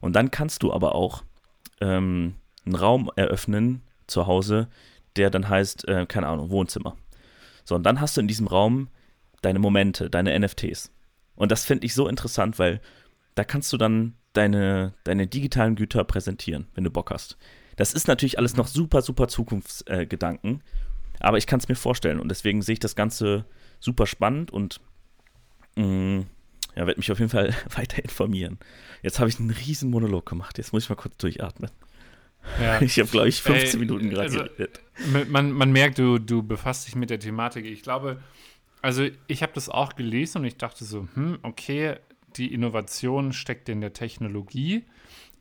[0.00, 1.22] Und dann kannst du aber auch
[1.80, 4.68] ähm, einen Raum eröffnen zu Hause,
[5.16, 6.96] der dann heißt, äh, keine Ahnung, Wohnzimmer.
[7.64, 8.88] So, und dann hast du in diesem Raum
[9.42, 10.90] deine Momente, deine NFTs.
[11.36, 12.80] Und das finde ich so interessant, weil
[13.34, 17.36] da kannst du dann deine, deine digitalen Güter präsentieren, wenn du Bock hast.
[17.76, 20.62] Das ist natürlich alles noch super, super Zukunftsgedanken,
[21.18, 23.44] aber ich kann es mir vorstellen und deswegen sehe ich das Ganze
[23.78, 24.80] super spannend und
[25.76, 26.26] mh, mm,
[26.76, 28.58] ja, werde mich auf jeden Fall weiter informieren.
[29.02, 31.70] Jetzt habe ich einen riesen Monolog gemacht, jetzt muss ich mal kurz durchatmen.
[32.60, 32.80] Ja.
[32.80, 34.44] Ich habe, glaube ich, 15 Ey, Minuten gerade also,
[35.28, 37.66] man, man merkt, du, du befasst dich mit der Thematik.
[37.66, 38.22] Ich glaube,
[38.82, 41.96] also ich habe das auch gelesen und ich dachte so, hm, okay,
[42.36, 44.84] die Innovation steckt in der Technologie,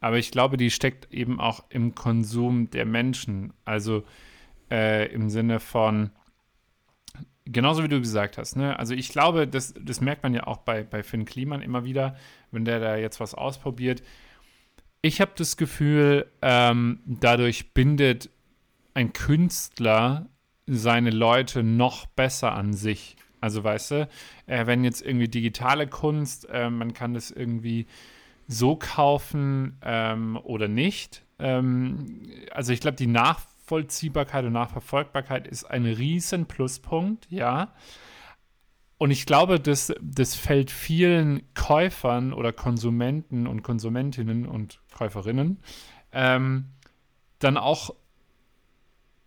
[0.02, 3.54] aber ich glaube, die steckt eben auch im Konsum der Menschen.
[3.66, 4.04] Also
[4.72, 6.12] äh, im Sinne von,
[7.46, 8.80] genauso wie du gesagt hast, ne?
[8.80, 12.16] Also ich glaube, das, das merkt man ja auch bei, bei Finn Kliman immer wieder,
[12.52, 14.02] wenn der da jetzt was ausprobiert
[15.02, 18.30] ich habe das Gefühl, ähm, dadurch bindet
[18.94, 20.28] ein Künstler
[20.68, 23.16] seine Leute noch besser an sich.
[23.42, 24.10] Also weißt du,
[24.48, 27.88] äh, wenn jetzt irgendwie digitale Kunst, äh, man kann das irgendwie
[28.48, 31.24] so kaufen ähm, oder nicht.
[31.38, 32.22] Ähm,
[32.52, 37.74] also ich glaube, die Nachvollziehbarkeit und Nachverfolgbarkeit ist ein riesen Pluspunkt, ja.
[38.98, 45.60] Und ich glaube, das, das fällt vielen Käufern oder Konsumenten und Konsumentinnen und Käuferinnen
[46.12, 46.66] ähm,
[47.40, 47.96] dann auch,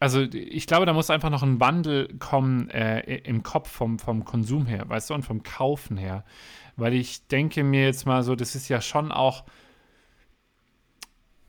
[0.02, 4.24] also ich glaube, da muss einfach noch ein Wandel kommen äh, im Kopf vom, vom
[4.24, 6.24] Konsum her, weißt du, und vom Kaufen her.
[6.74, 9.44] Weil ich denke mir jetzt mal so, das ist ja schon auch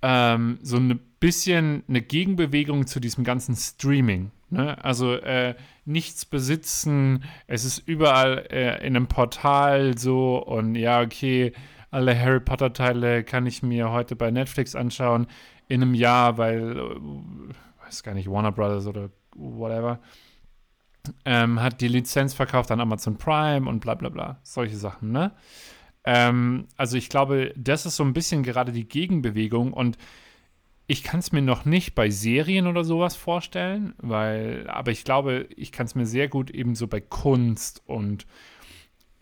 [0.03, 4.29] ähm, so ein bisschen eine Gegenbewegung zu diesem ganzen Streaming.
[4.51, 4.77] Ne?
[4.85, 11.53] Also äh, nichts besitzen, es ist überall äh, in einem Portal so und ja, okay,
[11.89, 15.25] alle Harry Potter Teile kann ich mir heute bei Netflix anschauen
[15.69, 17.53] in einem Jahr, weil, äh,
[17.85, 19.99] weiß gar nicht, Warner Brothers oder whatever,
[21.25, 25.31] ähm, hat die Lizenz verkauft an Amazon Prime und bla bla bla, solche Sachen, ne?
[26.05, 29.97] Ähm, also ich glaube, das ist so ein bisschen gerade die Gegenbewegung und
[30.85, 35.47] ich kann es mir noch nicht bei Serien oder sowas vorstellen, weil, aber ich glaube,
[35.55, 38.25] ich kann es mir sehr gut eben so bei Kunst und,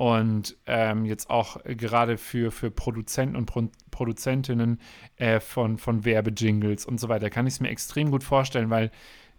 [0.02, 4.80] und ähm, jetzt auch gerade für, für Produzenten und Pro Produzentinnen
[5.18, 8.90] äh, von, von Werbejingles und so weiter, kann ich es mir extrem gut vorstellen, weil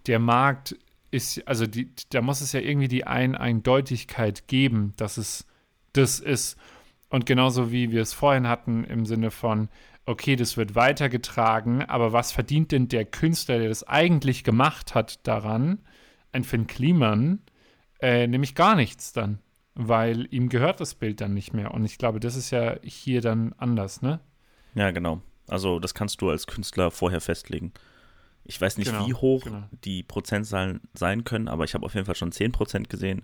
[0.07, 0.77] der Markt
[1.11, 5.49] ist, also die, da muss es ja irgendwie die Ein Eindeutigkeit geben, dass es
[5.95, 6.57] das ist.
[7.09, 9.69] Und genauso wie wir es vorhin hatten, im Sinne von,
[10.07, 15.27] okay, das wird weitergetragen, aber was verdient denn der Künstler, der das eigentlich gemacht hat,
[15.27, 15.81] daran,
[16.31, 17.41] ein Finn Kliman,
[18.01, 19.41] äh, nämlich gar nichts dann,
[19.75, 21.73] weil ihm gehört das Bild dann nicht mehr.
[21.73, 24.21] Und ich glaube, das ist ja hier dann anders, ne?
[24.75, 25.23] Ja, genau.
[25.49, 27.73] Also das kannst du als Künstler vorher festlegen.
[28.45, 29.65] Ich weiß nicht, genau, wie hoch genau.
[29.85, 33.23] die Prozentzahlen sein können, aber ich habe auf jeden Fall schon 10% gesehen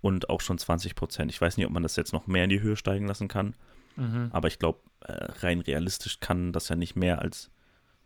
[0.00, 1.28] und auch schon 20%.
[1.28, 3.54] Ich weiß nicht, ob man das jetzt noch mehr in die Höhe steigen lassen kann.
[3.96, 4.30] Mhm.
[4.32, 7.50] Aber ich glaube, äh, rein realistisch kann das ja nicht mehr als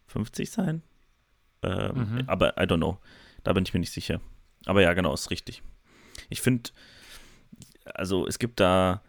[0.07, 0.83] 50 sein.
[1.63, 2.25] Ähm, mhm.
[2.27, 2.99] Aber I don't know.
[3.43, 4.21] Da bin ich mir nicht sicher.
[4.67, 5.63] Aber ja, genau, ist richtig.
[6.31, 6.71] Ich finde,
[7.85, 9.03] also es gibt da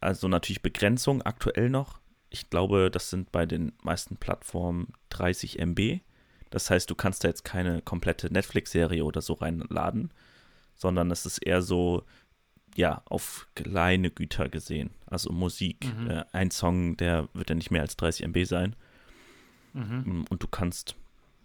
[0.00, 2.00] also natürlich Begrenzung aktuell noch.
[2.30, 6.00] Ich glaube, das sind bei den meisten Plattformen 30 MB.
[6.50, 10.10] Das heißt, du kannst da jetzt keine komplette Netflix-Serie oder so reinladen,
[10.74, 12.04] sondern es ist eher so,
[12.76, 14.90] ja, auf kleine Güter gesehen.
[15.06, 15.86] Also Musik.
[15.94, 16.10] Mhm.
[16.10, 18.76] Äh, ein Song, der wird ja nicht mehr als 30 MB sein.
[19.72, 20.24] Mhm.
[20.30, 20.96] Und du kannst,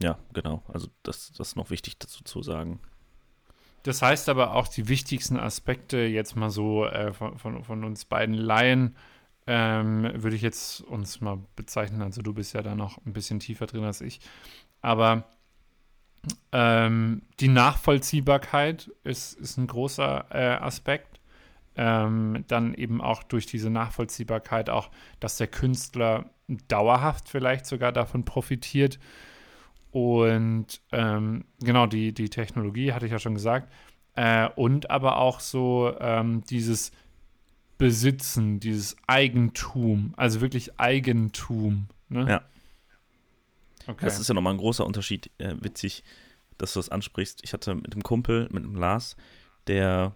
[0.02, 2.80] ja, genau, also das, das ist noch wichtig dazu zu sagen.
[3.84, 8.06] Das heißt aber auch die wichtigsten Aspekte jetzt mal so äh, von, von, von, uns
[8.06, 8.96] beiden Laien
[9.46, 12.02] ähm, würde ich jetzt uns mal bezeichnen.
[12.02, 14.22] Also du bist ja da noch ein bisschen tiefer drin als ich.
[14.82, 15.26] Aber
[16.54, 21.20] ähm, die Nachvollziehbarkeit ist, ist ein großer äh, Aspekt.
[21.76, 26.30] Ähm, dann eben auch durch diese Nachvollziehbarkeit auch, dass der Künstler
[26.68, 29.00] dauerhaft vielleicht sogar davon profitiert.
[29.94, 33.72] Und ähm, genau, die, die Technologie hatte ich ja schon gesagt.
[34.16, 36.92] Äh, und aber auch so ähm, dieses
[37.78, 41.90] Besitzen, dieses Eigentum, also wirklich Eigentum.
[42.10, 42.28] Ne?
[42.28, 42.42] Ja.
[43.86, 44.06] Okay.
[44.06, 45.30] Das ist ja nochmal ein großer Unterschied.
[45.38, 46.04] Äh, witzig,
[46.58, 47.42] dass du das ansprichst.
[47.44, 49.16] Ich hatte mit einem Kumpel, mit einem Lars,
[49.68, 50.16] der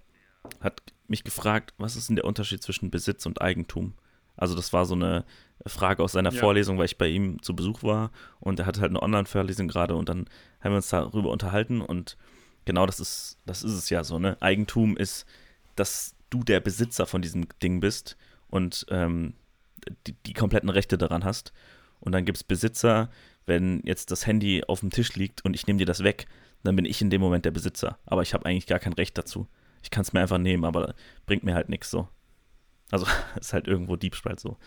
[0.60, 3.94] hat mich gefragt, was ist denn der Unterschied zwischen Besitz und Eigentum?
[4.38, 5.26] Also das war so eine
[5.66, 6.40] Frage aus seiner ja.
[6.40, 9.96] Vorlesung, weil ich bei ihm zu Besuch war und er hatte halt eine Online-Vorlesung gerade
[9.96, 10.30] und dann
[10.62, 12.18] haben wir uns darüber unterhalten und
[12.66, 14.38] genau das ist, das ist es ja so, ne?
[14.40, 15.26] Eigentum ist,
[15.76, 18.18] dass du der Besitzer von diesem Ding bist
[18.50, 19.34] und ähm,
[20.06, 21.54] die, die kompletten Rechte daran hast.
[22.00, 23.10] Und dann gibt es Besitzer,
[23.46, 26.28] wenn jetzt das Handy auf dem Tisch liegt und ich nehme dir das weg,
[26.64, 27.98] dann bin ich in dem Moment der Besitzer.
[28.06, 29.48] Aber ich habe eigentlich gar kein Recht dazu.
[29.82, 30.94] Ich kann es mir einfach nehmen, aber
[31.26, 32.08] bringt mir halt nichts so.
[32.92, 33.06] Also
[33.40, 34.58] ist halt irgendwo Diebstahl so.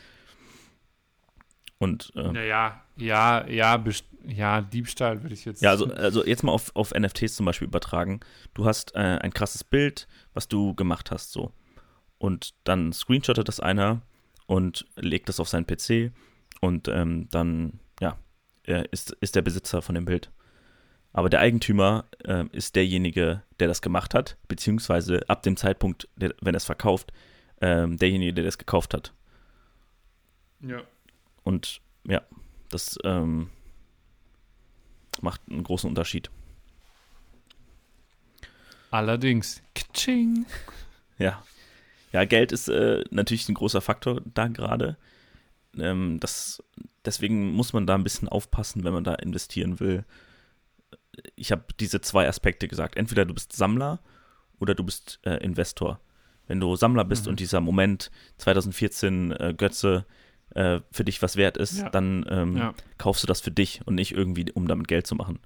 [1.79, 3.83] Und ähm, naja, ja, ja,
[4.27, 5.63] ja, Diebstahl würde ich jetzt.
[5.63, 8.21] Ja, also, also jetzt mal auf, auf NFTs zum Beispiel übertragen.
[8.53, 11.53] Du hast äh, ein krasses Bild, was du gemacht hast, so.
[12.19, 14.03] Und dann screenshottet das einer
[14.47, 16.13] und legt das auf seinen PC
[16.61, 18.19] und ähm, dann, ja,
[18.91, 20.31] ist, ist der Besitzer von dem Bild.
[21.13, 26.35] Aber der Eigentümer äh, ist derjenige, der das gemacht hat, beziehungsweise ab dem Zeitpunkt, der,
[26.41, 27.13] wenn er es verkauft,
[27.61, 29.13] äh, derjenige, der das gekauft hat.
[30.61, 30.83] Ja.
[31.43, 32.23] Und ja,
[32.71, 33.51] das ähm,
[35.21, 36.31] macht einen großen Unterschied.
[38.91, 39.63] Allerdings.
[39.75, 40.47] Kaching.
[41.19, 41.43] Ja.
[42.13, 44.97] Ja, Geld ist äh, natürlich ein großer Faktor da gerade.
[45.77, 46.63] Ähm, das,
[47.05, 50.07] deswegen muss man da ein bisschen aufpassen, wenn man da investieren will.
[51.37, 52.97] Ich habe diese zwei Aspekte gesagt.
[52.97, 54.01] Entweder du bist Sammler
[54.59, 56.01] oder du bist äh, Investor.
[56.51, 57.31] Wenn du Sammler bist mhm.
[57.31, 60.05] und dieser Moment 2014 äh, Götze
[60.57, 61.91] äh, für dich was wert ist, ja.
[61.91, 62.75] dann ähm, ja.
[62.99, 65.39] kaufst du das für dich und nicht irgendwie, um damit Geld zu machen.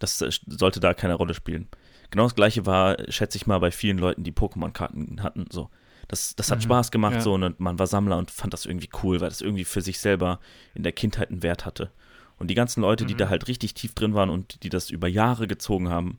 [0.00, 1.68] Das äh, sollte da keine Rolle spielen.
[2.10, 5.46] Genau das gleiche war, schätze ich mal, bei vielen Leuten, die Pokémon-Karten hatten.
[5.48, 5.70] So.
[6.08, 6.62] Das, das hat mhm.
[6.62, 7.20] Spaß gemacht, ja.
[7.20, 10.00] so, und man war Sammler und fand das irgendwie cool, weil das irgendwie für sich
[10.00, 10.40] selber
[10.74, 11.92] in der Kindheit einen Wert hatte.
[12.40, 13.08] Und die ganzen Leute, mhm.
[13.08, 16.18] die da halt richtig tief drin waren und die das über Jahre gezogen haben,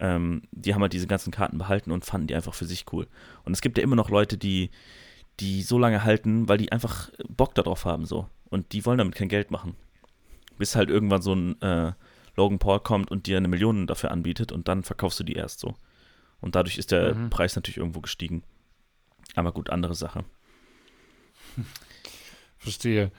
[0.00, 3.06] ähm, die haben halt diese ganzen Karten behalten und fanden die einfach für sich cool.
[3.44, 4.70] Und es gibt ja immer noch Leute, die,
[5.40, 8.28] die so lange halten, weil die einfach Bock darauf haben, so.
[8.48, 9.74] Und die wollen damit kein Geld machen.
[10.56, 11.92] Bis halt irgendwann so ein äh,
[12.36, 15.60] Logan Paul kommt und dir eine Million dafür anbietet und dann verkaufst du die erst
[15.60, 15.74] so.
[16.40, 17.30] Und dadurch ist der mhm.
[17.30, 18.42] Preis natürlich irgendwo gestiegen.
[19.34, 20.24] Aber gut, andere Sache.
[22.58, 23.10] Verstehe.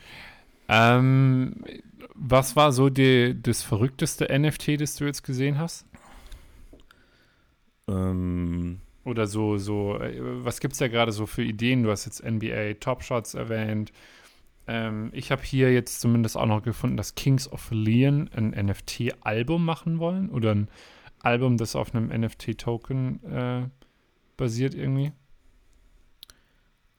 [0.67, 1.63] Ähm,
[2.13, 5.85] was war so die, das verrückteste NFT, das du jetzt gesehen hast?
[7.89, 11.83] Ähm, oder so, so, äh, was gibt es da gerade so für Ideen?
[11.83, 13.91] Du hast jetzt NBA Top Shots erwähnt.
[14.67, 19.65] Ähm, ich habe hier jetzt zumindest auch noch gefunden, dass Kings of Leon ein NFT-Album
[19.65, 20.67] machen wollen oder ein
[21.21, 23.67] Album, das auf einem NFT-Token äh,
[24.37, 25.11] basiert irgendwie.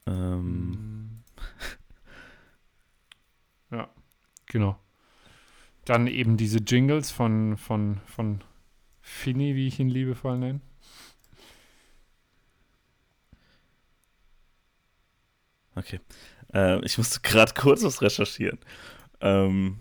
[0.07, 1.23] Ähm.
[3.71, 3.89] ja,
[4.47, 4.79] genau.
[5.85, 8.43] Dann eben diese Jingles von, von, von
[9.01, 10.61] Finny, wie ich ihn liebevoll nenne.
[15.81, 16.01] Okay.
[16.53, 18.59] Äh, ich musste gerade kurz was recherchieren.
[19.21, 19.81] Ähm,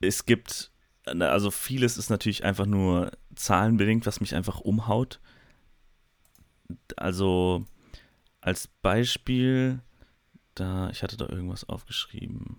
[0.00, 0.70] es gibt,
[1.04, 5.20] also vieles ist natürlich einfach nur zahlenbedingt, was mich einfach umhaut.
[6.96, 7.66] Also
[8.40, 9.80] als Beispiel,
[10.54, 12.58] da, ich hatte da irgendwas aufgeschrieben.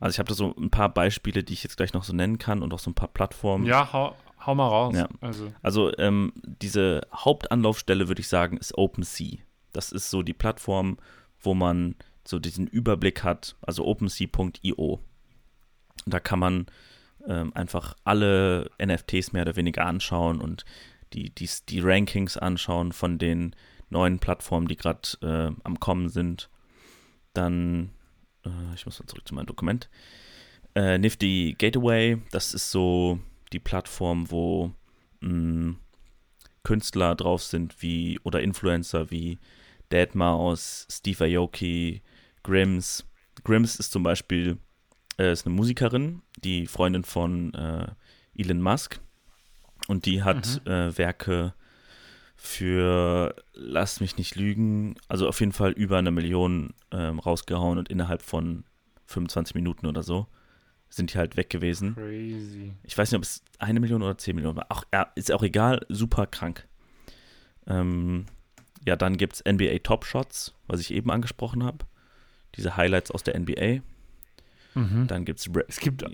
[0.00, 2.38] Also ich habe da so ein paar Beispiele, die ich jetzt gleich noch so nennen
[2.38, 3.66] kann und auch so ein paar Plattformen.
[3.66, 4.96] Ja, hau, hau mal raus.
[4.96, 5.08] Ja.
[5.20, 9.38] Also, also ähm, diese Hauptanlaufstelle, würde ich sagen, ist OpenSea.
[9.72, 10.98] Das ist so die Plattform,
[11.40, 11.94] wo man
[12.26, 15.00] so diesen Überblick hat, also OpenSea.io.
[16.06, 16.66] Da kann man
[17.26, 20.64] ähm, einfach alle NFTs mehr oder weniger anschauen und
[21.12, 23.54] die, die, die Rankings anschauen von den
[23.90, 26.48] neuen Plattformen, die gerade äh, am Kommen sind.
[27.34, 27.90] Dann,
[28.44, 29.90] äh, ich muss mal zurück zu meinem Dokument.
[30.74, 33.18] Äh, Nifty Gateway, das ist so
[33.52, 34.72] die Plattform, wo
[35.20, 35.78] mh, mm,
[36.62, 39.38] Künstler drauf sind, wie oder Influencer wie
[39.90, 42.02] Deadmau5, Steve Aoki,
[42.42, 43.06] Grims.
[43.44, 44.58] Grims ist zum Beispiel
[45.18, 47.88] äh, ist eine Musikerin, die Freundin von äh,
[48.36, 49.00] Elon Musk.
[49.88, 50.70] Und die hat mhm.
[50.70, 51.54] äh, Werke
[52.36, 57.88] für, lass mich nicht lügen, also auf jeden Fall über eine Million ähm, rausgehauen und
[57.88, 58.64] innerhalb von
[59.06, 60.26] 25 Minuten oder so
[60.90, 61.94] sind die halt weg gewesen.
[61.94, 62.74] Crazy.
[62.82, 64.66] Ich weiß nicht, ob es eine Million oder zehn Millionen war.
[64.68, 66.68] Ach, ja, ist auch egal, super krank.
[67.66, 68.26] Ähm,
[68.86, 71.86] ja, dann gibt es NBA Top Shots, was ich eben angesprochen habe.
[72.56, 73.80] Diese Highlights aus der NBA.
[74.74, 75.06] Mhm.
[75.06, 75.48] Dann gibt es.
[75.68, 76.04] Es gibt.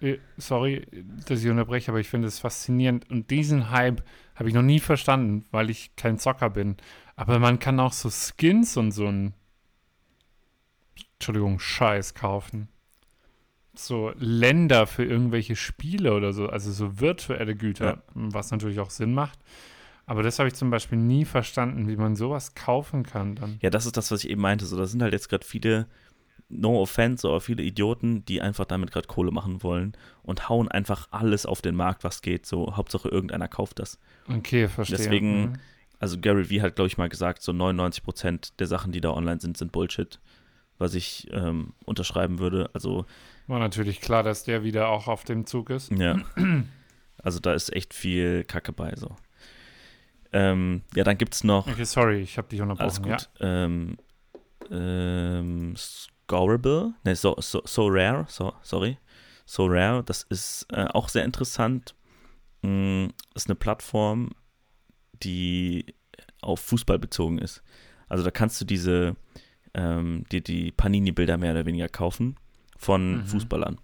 [0.00, 0.86] Äh, sorry,
[1.26, 3.08] dass ich unterbreche, aber ich finde es faszinierend.
[3.10, 4.02] Und diesen Hype
[4.34, 6.76] habe ich noch nie verstanden, weil ich kein Zocker bin.
[7.14, 9.34] Aber man kann auch so Skins und so ein.
[11.14, 12.68] Entschuldigung, Scheiß kaufen.
[13.78, 18.02] So Länder für irgendwelche Spiele oder so, also so virtuelle Güter, ja.
[18.14, 19.38] was natürlich auch Sinn macht.
[20.08, 23.58] Aber das habe ich zum Beispiel nie verstanden, wie man sowas kaufen kann dann.
[23.60, 24.64] Ja, das ist das, was ich eben meinte.
[24.64, 25.86] So, da sind halt jetzt gerade viele,
[26.48, 31.08] no offense, aber viele Idioten, die einfach damit gerade Kohle machen wollen und hauen einfach
[31.10, 32.46] alles auf den Markt, was geht.
[32.46, 34.00] So, Hauptsache irgendeiner kauft das.
[34.28, 34.96] Okay, verstehe.
[34.96, 35.52] Deswegen, mhm.
[36.00, 39.10] also Gary Vee hat, glaube ich, mal gesagt, so 99 Prozent der Sachen, die da
[39.10, 40.18] online sind, sind Bullshit,
[40.78, 42.70] was ich ähm, unterschreiben würde.
[42.72, 43.04] Also
[43.46, 45.90] war natürlich klar, dass der wieder auch auf dem Zug ist.
[45.92, 46.18] Ja.
[47.20, 49.16] Also da ist echt viel Kacke bei so.
[50.32, 51.66] Ähm, ja, dann gibt es noch.
[51.66, 52.84] Okay, sorry, ich habe dich unterbrochen.
[52.84, 53.30] Alles gut.
[53.40, 53.64] Ja.
[53.64, 53.96] Ähm,
[54.70, 58.98] ähm, Scoreable, ne, so, so, so Rare, so, sorry.
[59.46, 61.94] So Rare, das ist äh, auch sehr interessant.
[62.62, 64.30] Mm, ist eine Plattform,
[65.22, 65.86] die
[66.42, 67.62] auf Fußball bezogen ist.
[68.08, 69.16] Also da kannst du diese,
[69.74, 72.36] ähm, dir die Panini-Bilder mehr oder weniger kaufen
[72.76, 73.26] von mhm.
[73.26, 73.78] Fußballern.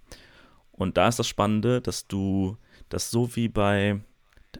[0.73, 2.57] Und da ist das Spannende, dass du
[2.89, 4.01] das so wie bei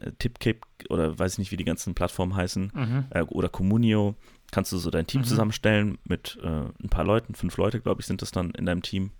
[0.01, 0.53] äh,
[0.89, 3.05] oder weiß ich nicht, wie die ganzen Plattformen heißen, mhm.
[3.09, 4.15] äh, oder Communio,
[4.51, 5.25] kannst du so dein Team mhm.
[5.25, 8.81] zusammenstellen mit äh, ein paar Leuten, fünf Leute, glaube ich, sind das dann in deinem
[8.81, 9.11] Team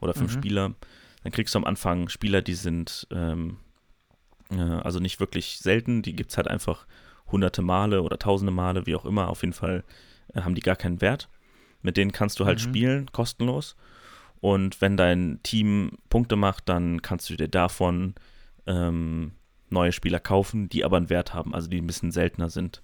[0.00, 0.38] oder fünf mhm.
[0.38, 0.74] Spieler.
[1.22, 3.58] Dann kriegst du am Anfang Spieler, die sind ähm,
[4.50, 6.86] äh, also nicht wirklich selten, die gibt es halt einfach
[7.30, 9.28] hunderte Male oder tausende Male, wie auch immer.
[9.28, 9.84] Auf jeden Fall
[10.34, 11.28] haben die gar keinen Wert.
[11.82, 12.62] Mit denen kannst du halt mhm.
[12.62, 13.76] spielen, kostenlos.
[14.40, 18.14] Und wenn dein Team Punkte macht, dann kannst du dir davon
[18.66, 19.32] ähm,
[19.70, 22.82] neue Spieler kaufen, die aber einen Wert haben, also die ein bisschen seltener sind.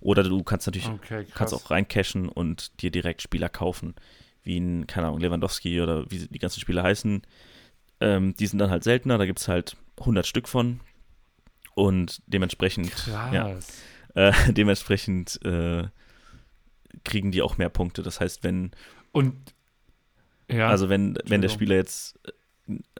[0.00, 3.94] Oder du kannst natürlich okay, kannst auch reincashen und dir direkt Spieler kaufen,
[4.42, 7.22] wie ein, keine Ahnung, Lewandowski oder wie die ganzen Spieler heißen.
[8.00, 10.80] Ähm, die sind dann halt seltener, da gibt es halt 100 Stück von.
[11.74, 13.56] Und dementsprechend, ja,
[14.14, 15.84] äh, dementsprechend äh,
[17.04, 18.02] kriegen die auch mehr Punkte.
[18.02, 18.72] Das heißt, wenn.
[19.12, 19.34] Und
[20.48, 22.18] ja, also wenn, wenn der Spieler jetzt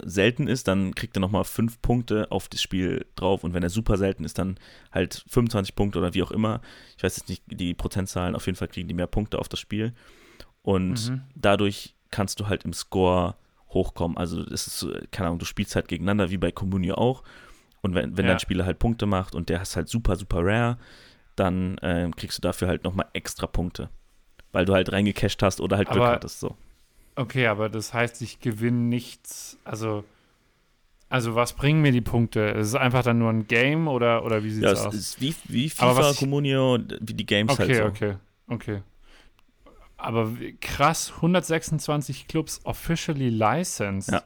[0.02, 3.70] selten ist, dann kriegt er nochmal fünf Punkte auf das Spiel drauf und wenn er
[3.70, 4.58] super selten ist, dann
[4.92, 6.60] halt 25 Punkte oder wie auch immer.
[6.96, 9.60] Ich weiß jetzt nicht die Prozentzahlen, auf jeden Fall kriegen die mehr Punkte auf das
[9.60, 9.94] Spiel
[10.62, 11.22] und mhm.
[11.34, 13.36] dadurch kannst du halt im Score
[13.70, 14.18] hochkommen.
[14.18, 17.22] Also es ist, keine Ahnung, du spielst halt gegeneinander, wie bei Communio auch
[17.80, 18.32] und wenn, wenn ja.
[18.32, 20.78] dein Spieler halt Punkte macht und der ist halt super, super rare,
[21.36, 23.90] dann äh, kriegst du dafür halt nochmal extra Punkte,
[24.52, 26.56] weil du halt reingecasht hast oder halt Glück Aber hattest, so.
[27.16, 29.58] Okay, aber das heißt, ich gewinne nichts.
[29.64, 30.04] Also,
[31.08, 32.40] also was bringen mir die Punkte?
[32.40, 34.94] Ist es einfach dann nur ein Game oder, oder wie sieht es ja, aus?
[34.94, 37.84] Ist wie, wie FIFA, Communio, wie die Games okay, halt so.
[37.84, 38.16] Okay,
[38.48, 38.82] okay, okay.
[39.96, 44.12] Aber krass, 126 Clubs officially licensed.
[44.12, 44.22] Ja.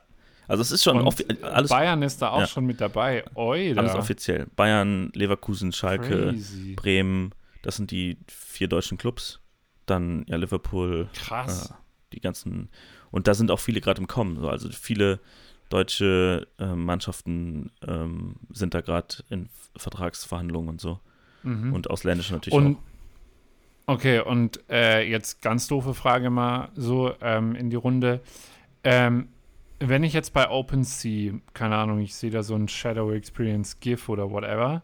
[0.48, 1.06] Also es ist schon
[1.42, 1.70] alles.
[1.70, 2.46] Bayern ist da auch ja.
[2.46, 3.24] schon mit dabei.
[3.34, 3.80] Oida.
[3.80, 4.46] Alles offiziell.
[4.56, 6.72] Bayern, Leverkusen, Schalke, Crazy.
[6.74, 9.40] Bremen, das sind die vier deutschen Clubs.
[9.86, 11.08] Dann ja Liverpool.
[11.14, 11.70] Krass.
[11.70, 11.74] Äh,
[12.14, 12.70] die ganzen,
[13.10, 14.42] und da sind auch viele gerade im Kommen.
[14.44, 15.20] Also viele
[15.68, 20.98] deutsche äh, Mannschaften ähm, sind da gerade in Vertragsverhandlungen und so.
[21.42, 21.74] Mhm.
[21.74, 23.94] Und ausländische natürlich und, auch.
[23.94, 28.20] Okay, und äh, jetzt ganz doofe Frage mal so ähm, in die Runde.
[28.84, 29.28] Ähm,
[29.80, 34.08] wenn ich jetzt bei OpenSea, keine Ahnung, ich sehe da so ein Shadow Experience GIF
[34.08, 34.82] oder whatever,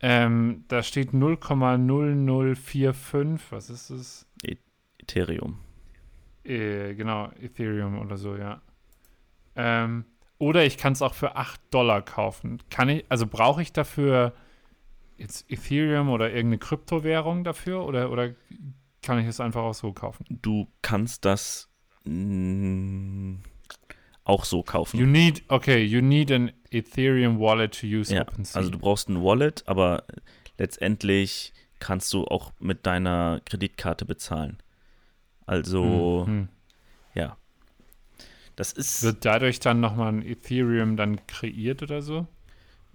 [0.00, 4.26] ähm, da steht 0,0045, was ist das?
[4.98, 5.60] Ethereum.
[6.44, 8.62] Äh, genau, Ethereum oder so, ja.
[9.56, 10.04] Ähm,
[10.38, 12.62] oder ich kann es auch für 8 Dollar kaufen.
[12.70, 14.32] Kann ich, also brauche ich dafür
[15.18, 18.34] jetzt Ethereum oder irgendeine Kryptowährung dafür oder, oder
[19.02, 20.24] kann ich es einfach auch so kaufen?
[20.30, 21.68] Du kannst das
[24.30, 24.98] auch so kaufen.
[24.98, 28.56] You need, okay, you need an Ethereum Wallet to use ja, OpenSea.
[28.56, 30.04] Also du brauchst ein Wallet, aber
[30.56, 34.58] letztendlich kannst du auch mit deiner Kreditkarte bezahlen.
[35.46, 36.48] Also, mhm.
[37.14, 37.36] ja.
[38.54, 39.02] Das ist.
[39.02, 42.28] Wird dadurch dann nochmal ein Ethereum dann kreiert oder so?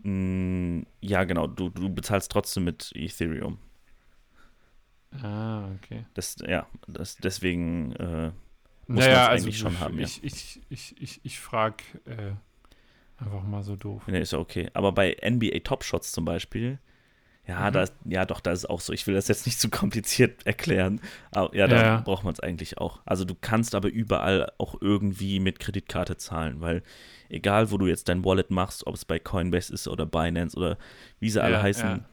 [0.04, 1.48] Mm, ja, genau.
[1.48, 3.58] Du, du bezahlst trotzdem mit Ethereum.
[5.22, 6.06] Ah, okay.
[6.14, 8.32] Das, ja, das, deswegen, äh,
[8.88, 10.00] muss naja, man also eigentlich schon haben.
[10.00, 10.24] Ich, ja.
[10.24, 14.04] ich, ich, ich, ich frage äh, einfach mal so doof.
[14.08, 14.70] Nee, ist ja okay.
[14.74, 16.80] Aber bei NBA Top Shots zum Beispiel,
[17.48, 17.74] ja, mhm.
[17.74, 18.94] da ja doch, da ist auch so.
[18.94, 21.02] Ich will das jetzt nicht zu kompliziert erklären.
[21.32, 21.98] Aber ja, da ja.
[22.02, 23.02] braucht man es eigentlich auch.
[23.06, 26.84] Also du kannst aber überall auch irgendwie mit Kreditkarte zahlen, weil
[27.30, 30.78] egal, wo du jetzt dein Wallet machst, ob es bei Coinbase ist oder Binance oder
[31.20, 32.06] wie sie alle heißen, ja.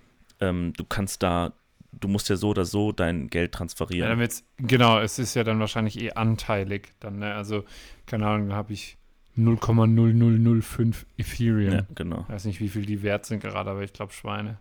[0.43, 1.53] Ähm, du kannst da,
[1.93, 4.09] du musst ja so oder so dein Geld transferieren.
[4.09, 6.93] Ja, damit, genau, es ist ja dann wahrscheinlich eh anteilig.
[7.01, 7.35] Dann, ne?
[7.35, 7.65] Also,
[8.07, 8.97] keine Ahnung, da habe ich
[9.39, 11.73] 0,0005 Ethereum.
[11.73, 12.25] Ja, genau.
[12.29, 14.59] Ich weiß nicht, wie viel die wert sind gerade, aber ich glaube Schweine.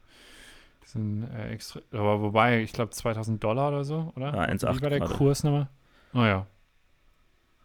[0.84, 1.82] Die sind äh, extra.
[1.92, 4.34] Aber wobei, ich glaube 2000 Dollar oder so, oder?
[4.34, 4.78] Ja, 1,8.
[4.78, 5.14] Wie war der gerade.
[5.14, 5.68] Kurs nochmal?
[6.14, 6.48] Oh ja.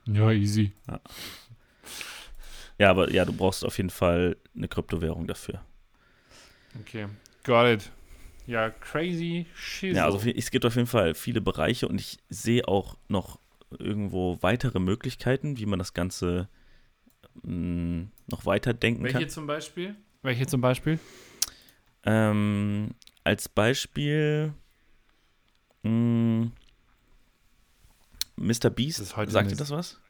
[0.07, 0.73] Ja, easy.
[0.89, 1.01] Ja.
[2.79, 5.61] ja, aber ja, du brauchst auf jeden Fall eine Kryptowährung dafür.
[6.81, 7.07] Okay.
[7.45, 7.91] Got it.
[8.47, 9.97] Ja, crazy shit.
[9.97, 13.41] Ja, also es gibt auf jeden Fall viele Bereiche und ich sehe auch noch
[13.71, 16.49] irgendwo weitere Möglichkeiten, wie man das Ganze
[17.43, 19.21] mh, mm, noch weiter denken Welche kann.
[19.23, 19.97] Welche zum Beispiel?
[20.23, 20.99] Welche zum Beispiel?
[22.05, 22.91] Ähm,
[23.25, 24.55] als Beispiel
[25.83, 26.53] mh, mm,
[28.37, 28.71] Mr.
[28.71, 29.05] Beast.
[29.07, 30.01] Sagt dir das was?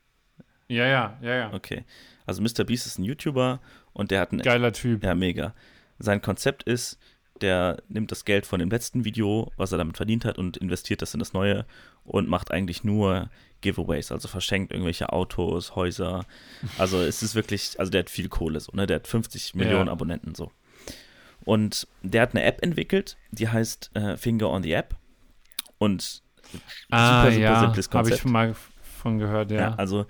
[0.68, 1.52] Ja, ja, ja, ja.
[1.52, 1.84] Okay.
[2.26, 2.64] Also Mr.
[2.64, 3.60] Beast ist ein YouTuber
[3.92, 4.42] und der hat einen.
[4.42, 5.04] Geiler Typ.
[5.04, 5.54] Ja, mega.
[5.98, 6.98] Sein Konzept ist,
[7.42, 11.02] der nimmt das Geld von dem letzten Video, was er damit verdient hat, und investiert
[11.02, 11.66] das in das neue
[12.04, 13.30] und macht eigentlich nur
[13.60, 16.24] Giveaways, also verschenkt irgendwelche Autos, Häuser.
[16.78, 18.86] Also es ist wirklich, also der hat viel Kohle so, ne?
[18.86, 19.92] Der hat 50 Millionen ja.
[19.92, 20.50] Abonnenten so.
[21.44, 24.96] Und der hat eine App entwickelt, die heißt äh, Finger on the App.
[25.78, 26.22] Und
[26.90, 27.94] ah, super, super ja, simples Konzept.
[27.94, 28.54] Habe ich schon mal
[29.02, 29.58] von gehört, ja.
[29.58, 30.06] ja also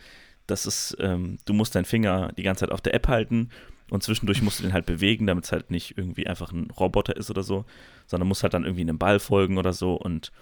[0.46, 3.50] das ist, ähm, du musst deinen Finger die ganze Zeit auf der App halten
[3.90, 7.16] und zwischendurch musst du den halt bewegen, damit es halt nicht irgendwie einfach ein Roboter
[7.16, 7.64] ist oder so,
[8.06, 9.94] sondern muss halt dann irgendwie einem Ball folgen oder so.
[9.94, 10.32] Und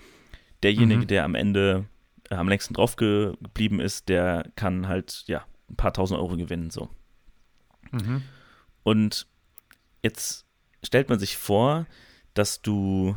[0.62, 1.06] derjenige, mhm.
[1.06, 1.86] der am Ende
[2.30, 6.70] äh, am längsten drauf geblieben ist, der kann halt, ja, ein paar tausend Euro gewinnen,
[6.70, 6.88] so.
[7.92, 8.22] Mhm.
[8.82, 9.26] Und
[10.02, 10.46] jetzt
[10.82, 11.86] stellt man sich vor,
[12.34, 13.16] dass du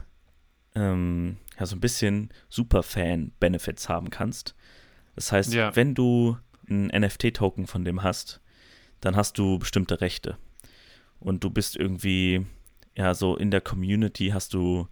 [0.76, 4.56] ähm, ja so ein bisschen Superfan-Benefits haben kannst.
[5.16, 5.76] Das heißt, ja.
[5.76, 6.38] wenn du
[6.70, 8.42] einen NFT-Token von dem hast,
[9.02, 10.38] dann hast du bestimmte Rechte.
[11.20, 12.46] Und du bist irgendwie,
[12.96, 14.88] ja, so in der Community hast du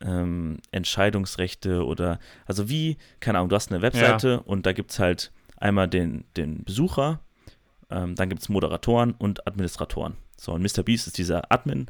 [0.00, 4.36] ähm, Entscheidungsrechte oder, also wie, keine Ahnung, du hast eine Webseite ja.
[4.38, 7.20] und da gibt es halt einmal den, den Besucher,
[7.90, 10.16] ähm, dann gibt es Moderatoren und Administratoren.
[10.36, 10.84] So, und Mr.
[10.84, 11.86] Beast ist dieser Admin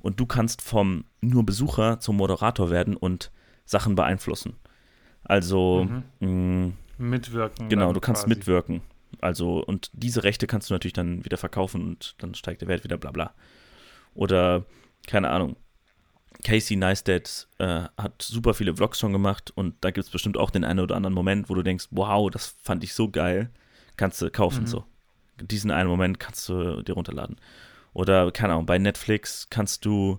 [0.00, 3.30] und du kannst vom nur Besucher zum Moderator werden und
[3.64, 4.56] Sachen beeinflussen.
[5.24, 5.86] Also,
[6.20, 6.64] mhm.
[6.66, 7.68] mh, mitwirken.
[7.68, 8.34] Genau, du kannst quasi.
[8.34, 8.80] mitwirken.
[9.20, 12.84] Also, und diese Rechte kannst du natürlich dann wieder verkaufen und dann steigt der Wert
[12.84, 13.34] wieder, bla bla.
[14.14, 14.64] Oder,
[15.06, 15.56] keine Ahnung,
[16.44, 20.50] Casey Neistat äh, hat super viele Vlogs schon gemacht und da gibt es bestimmt auch
[20.50, 23.50] den einen oder anderen Moment, wo du denkst, wow, das fand ich so geil,
[23.96, 24.66] kannst du kaufen mhm.
[24.66, 24.84] so.
[25.40, 27.36] Diesen einen Moment kannst du dir runterladen.
[27.94, 30.18] Oder, keine Ahnung, bei Netflix kannst du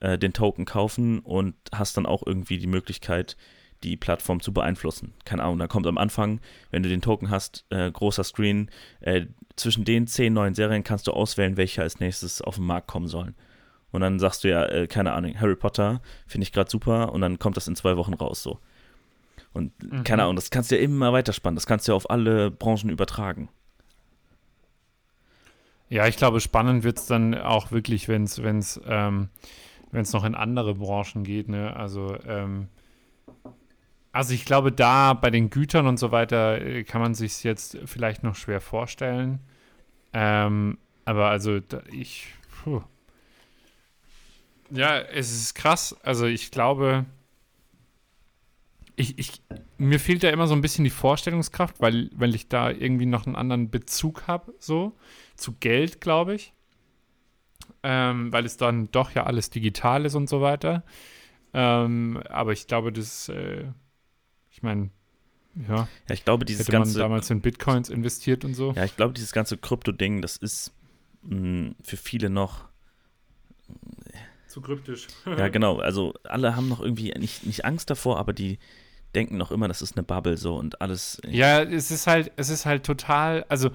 [0.00, 3.36] äh, den Token kaufen und hast dann auch irgendwie die Möglichkeit,
[3.84, 5.14] die Plattform zu beeinflussen.
[5.24, 8.70] Keine Ahnung, da kommt am Anfang, wenn du den Token hast, äh, großer Screen,
[9.00, 9.26] äh,
[9.56, 13.06] zwischen den zehn neuen Serien kannst du auswählen, welche als nächstes auf den Markt kommen
[13.06, 13.34] sollen.
[13.92, 17.20] Und dann sagst du ja, äh, keine Ahnung, Harry Potter finde ich gerade super und
[17.20, 18.58] dann kommt das in zwei Wochen raus so.
[19.52, 20.02] Und mhm.
[20.02, 22.90] keine Ahnung, das kannst du ja immer weiterspannen, das kannst du ja auf alle Branchen
[22.90, 23.48] übertragen.
[25.88, 29.28] Ja, ich glaube, spannend wird es dann auch wirklich, wenn es wenn's, ähm,
[29.92, 31.48] noch in andere Branchen geht.
[31.48, 31.76] Ne?
[31.76, 32.68] Also ähm,
[34.14, 37.76] also ich glaube, da bei den Gütern und so weiter äh, kann man sich jetzt
[37.84, 39.40] vielleicht noch schwer vorstellen.
[40.12, 41.60] Ähm, aber also
[41.90, 42.28] ich.
[42.62, 42.82] Puh.
[44.70, 45.96] Ja, es ist krass.
[46.04, 47.06] Also ich glaube,
[48.94, 49.42] ich, ich,
[49.78, 53.26] mir fehlt da immer so ein bisschen die Vorstellungskraft, weil, weil ich da irgendwie noch
[53.26, 54.96] einen anderen Bezug habe, so
[55.34, 56.52] zu Geld, glaube ich.
[57.82, 60.84] Ähm, weil es dann doch ja alles digital ist und so weiter.
[61.52, 63.64] Ähm, aber ich glaube, das äh,
[64.54, 64.90] ich meine,
[65.68, 65.88] ja.
[66.08, 66.92] Ja, ich glaube, dieses hätte ganze.
[66.92, 68.72] man damals in Bitcoins investiert und so.
[68.72, 70.72] Ja, ich glaube, dieses ganze Krypto-Ding, das ist
[71.22, 72.68] mh, mm, für viele noch.
[74.46, 75.08] Zu kryptisch.
[75.26, 75.78] ja, genau.
[75.78, 78.60] Also, alle haben noch irgendwie nicht, nicht Angst davor, aber die
[79.16, 81.20] denken noch immer, das ist eine Bubble so und alles.
[81.28, 83.44] Ja, es ist halt, es ist halt total.
[83.48, 83.70] Also,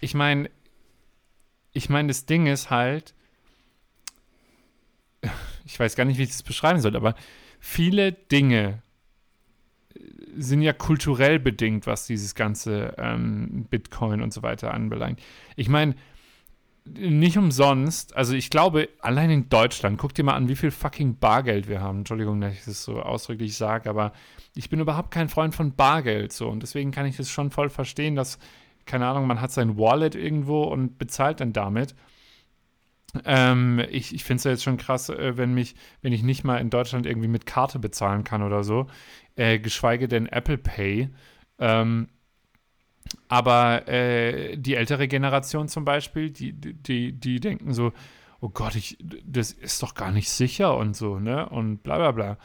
[0.00, 0.50] ich meine,
[1.72, 3.14] ich meine, das Ding ist halt.
[5.70, 7.14] Ich weiß gar nicht, wie ich das beschreiben soll, aber
[7.60, 8.82] viele Dinge,
[10.36, 15.20] sind ja kulturell bedingt, was dieses ganze ähm, Bitcoin und so weiter anbelangt.
[15.56, 15.94] Ich meine,
[16.96, 21.18] nicht umsonst, also ich glaube, allein in Deutschland, guck dir mal an, wie viel fucking
[21.18, 21.98] Bargeld wir haben.
[21.98, 24.12] Entschuldigung, dass ich das so ausdrücklich sage, aber
[24.54, 27.68] ich bin überhaupt kein Freund von Bargeld so und deswegen kann ich das schon voll
[27.68, 28.38] verstehen, dass,
[28.86, 31.94] keine Ahnung, man hat sein Wallet irgendwo und bezahlt dann damit.
[33.24, 36.44] Ähm, ich ich finde es ja jetzt schon krass, äh, wenn mich, wenn ich nicht
[36.44, 38.86] mal in Deutschland irgendwie mit Karte bezahlen kann oder so,
[39.36, 41.08] äh, geschweige denn Apple Pay.
[41.58, 42.08] Ähm,
[43.28, 47.92] aber äh, die ältere Generation zum Beispiel, die, die, die denken so,
[48.40, 51.48] oh Gott, ich, das ist doch gar nicht sicher und so, ne?
[51.48, 52.38] Und bla bla bla.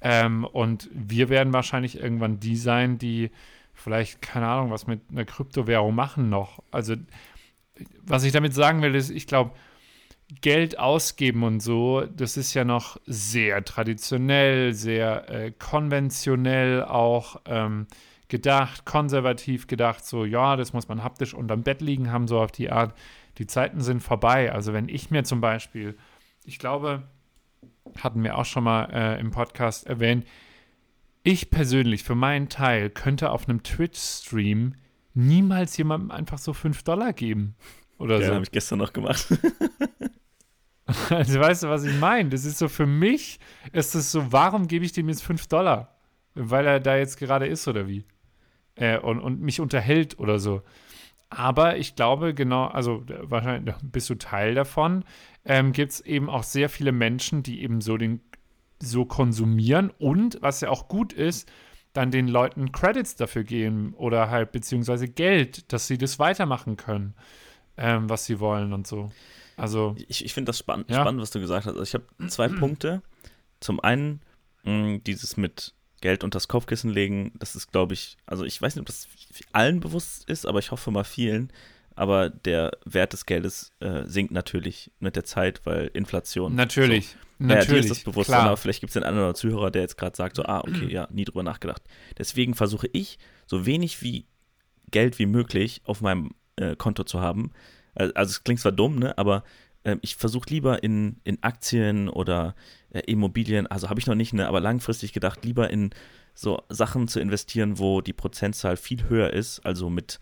[0.00, 3.30] Ähm, und wir werden wahrscheinlich irgendwann die sein, die
[3.74, 6.62] vielleicht, keine Ahnung, was mit einer Kryptowährung machen noch.
[6.70, 6.96] Also,
[8.02, 9.52] was ich damit sagen will, ist, ich glaube,
[10.40, 17.40] Geld ausgeben und so, das ist ja noch sehr traditionell, sehr äh, konventionell auch.
[17.46, 17.86] Ähm,
[18.28, 22.52] gedacht, konservativ gedacht, so, ja, das muss man haptisch unterm Bett liegen haben, so auf
[22.52, 22.96] die Art.
[23.38, 24.52] Die Zeiten sind vorbei.
[24.52, 25.96] Also wenn ich mir zum Beispiel,
[26.44, 27.04] ich glaube,
[28.00, 30.26] hatten wir auch schon mal äh, im Podcast erwähnt,
[31.22, 34.74] ich persönlich für meinen Teil könnte auf einem Twitch-Stream
[35.14, 37.56] niemals jemandem einfach so 5 Dollar geben.
[37.98, 38.34] Oder ja, so.
[38.34, 39.26] habe ich gestern noch gemacht.
[41.10, 42.28] also weißt du, was ich meine?
[42.28, 43.38] Das ist so für mich,
[43.72, 45.96] ist es so, warum gebe ich dem jetzt 5 Dollar?
[46.34, 48.04] Weil er da jetzt gerade ist oder wie?
[48.76, 50.62] äh, und, und mich unterhält oder so.
[51.28, 55.04] Aber ich glaube, genau, also wahrscheinlich bist du Teil davon,
[55.44, 58.20] ähm, gibt es eben auch sehr viele Menschen, die eben so den
[58.78, 61.50] so konsumieren und was ja auch gut ist,
[61.94, 67.14] dann den Leuten Credits dafür geben oder halt beziehungsweise Geld, dass sie das weitermachen können,
[67.76, 69.10] ähm, was sie wollen und so.
[69.56, 71.00] Also ich, ich finde das spann ja.
[71.00, 71.76] spannend, was du gesagt hast.
[71.76, 73.02] Also ich habe zwei Punkte.
[73.60, 74.20] Zum einen
[74.64, 78.76] mh, dieses mit Geld unter das Kopfkissen legen, das ist, glaube ich, also ich weiß
[78.76, 79.08] nicht, ob das
[79.52, 81.50] allen bewusst ist, aber ich hoffe mal vielen.
[81.94, 86.54] Aber der Wert des Geldes äh, sinkt natürlich mit der Zeit, weil Inflation.
[86.54, 87.16] Natürlich.
[87.38, 87.46] So.
[87.46, 87.86] Natürlich.
[87.86, 88.42] Ist das bewusst, klar.
[88.42, 91.08] aber vielleicht gibt es den anderen Zuhörer, der jetzt gerade sagt, so, ah, okay, ja,
[91.10, 91.82] nie drüber nachgedacht.
[92.18, 94.26] Deswegen versuche ich, so wenig wie
[94.90, 97.52] Geld wie möglich auf meinem äh, Konto zu haben.
[97.94, 99.44] Also, also es klingt zwar dumm, ne, aber
[99.86, 102.54] äh, ich versuche lieber in, in Aktien oder
[102.90, 105.90] äh, Immobilien, also habe ich noch nicht, ne, aber langfristig gedacht, lieber in
[106.34, 110.20] so Sachen zu investieren, wo die Prozentzahl viel höher ist, also mit,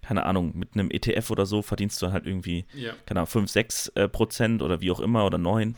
[0.00, 2.92] keine Ahnung, mit einem ETF oder so verdienst du halt irgendwie, ja.
[3.06, 5.76] keine Ahnung, 5, 6 äh, Prozent oder wie auch immer oder 9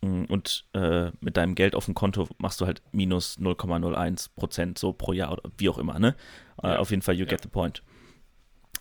[0.00, 4.78] mm, und äh, mit deinem Geld auf dem Konto machst du halt minus 0,01 Prozent
[4.78, 6.16] so pro Jahr oder wie auch immer, ne?
[6.62, 6.78] Ja.
[6.78, 7.30] auf jeden Fall, you ja.
[7.30, 7.82] get the point.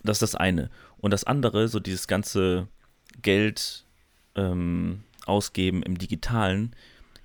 [0.03, 0.69] Das ist das eine.
[0.97, 2.67] Und das andere, so dieses ganze
[3.21, 3.85] Geld
[4.35, 6.75] ähm, ausgeben im Digitalen.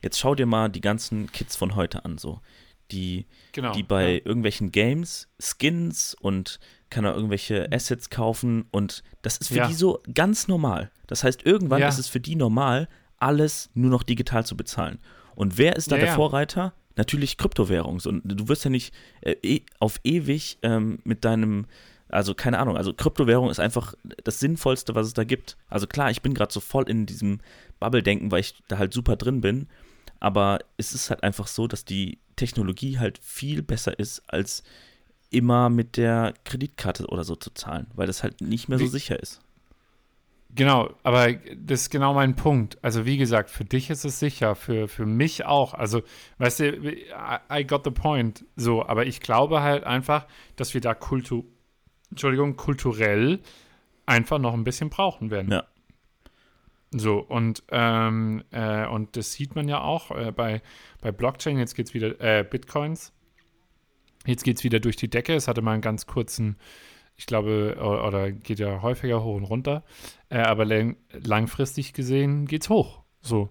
[0.03, 2.41] Jetzt schau dir mal die ganzen Kids von heute an, so.
[2.91, 4.21] Die, genau, die bei ja.
[4.25, 6.59] irgendwelchen Games Skins und
[6.89, 9.69] kann er irgendwelche Assets kaufen und das ist für ja.
[9.69, 10.91] die so ganz normal.
[11.07, 11.89] Das heißt, irgendwann ja.
[11.89, 15.01] ist es für die normal, alles nur noch digital zu bezahlen.
[15.35, 16.73] Und wer ist da der Vorreiter?
[16.97, 18.01] Natürlich Kryptowährung.
[18.05, 21.67] Und du wirst ja nicht äh, e auf ewig ähm, mit deinem
[22.09, 23.95] also keine Ahnung, also Kryptowährung ist einfach
[24.25, 25.57] das Sinnvollste, was es da gibt.
[25.69, 27.41] Also klar, ich bin gerade so voll in diesem
[27.81, 29.69] Bubble-Denken, weil ich da halt super drin bin.
[30.21, 34.63] Aber es ist halt einfach so, dass die Technologie halt viel besser ist, als
[35.31, 38.89] immer mit der Kreditkarte oder so zu zahlen, weil das halt nicht mehr so wie,
[38.89, 39.41] sicher ist.
[40.55, 42.83] Genau, aber das ist genau mein Punkt.
[42.83, 45.75] Also wie gesagt, für dich ist es sicher, für, für mich auch.
[45.75, 46.03] Also,
[46.39, 46.95] weißt du,
[47.53, 48.45] I, got the point.
[48.57, 51.45] So, aber ich glaube halt einfach, dass wir da Kultur
[52.11, 53.41] Entschuldigung, kulturell
[54.07, 55.53] einfach noch ein bisschen brauchen werden.
[55.53, 55.65] Ja.
[56.91, 60.63] So, und, ähm, äh, und das sieht man ja auch äh, bei,
[61.03, 63.13] bei Blockchain, jetzt geht es wieder, äh, Bitcoins,
[64.27, 65.35] jetzt geht es wieder durch die Decke.
[65.35, 66.57] Es hatte mal einen ganz kurzen,
[67.17, 69.85] ich glaube, oder geht ja häufiger hoch und runter,
[70.31, 73.03] äh, aber lang, langfristig gesehen geht es hoch.
[73.21, 73.51] So.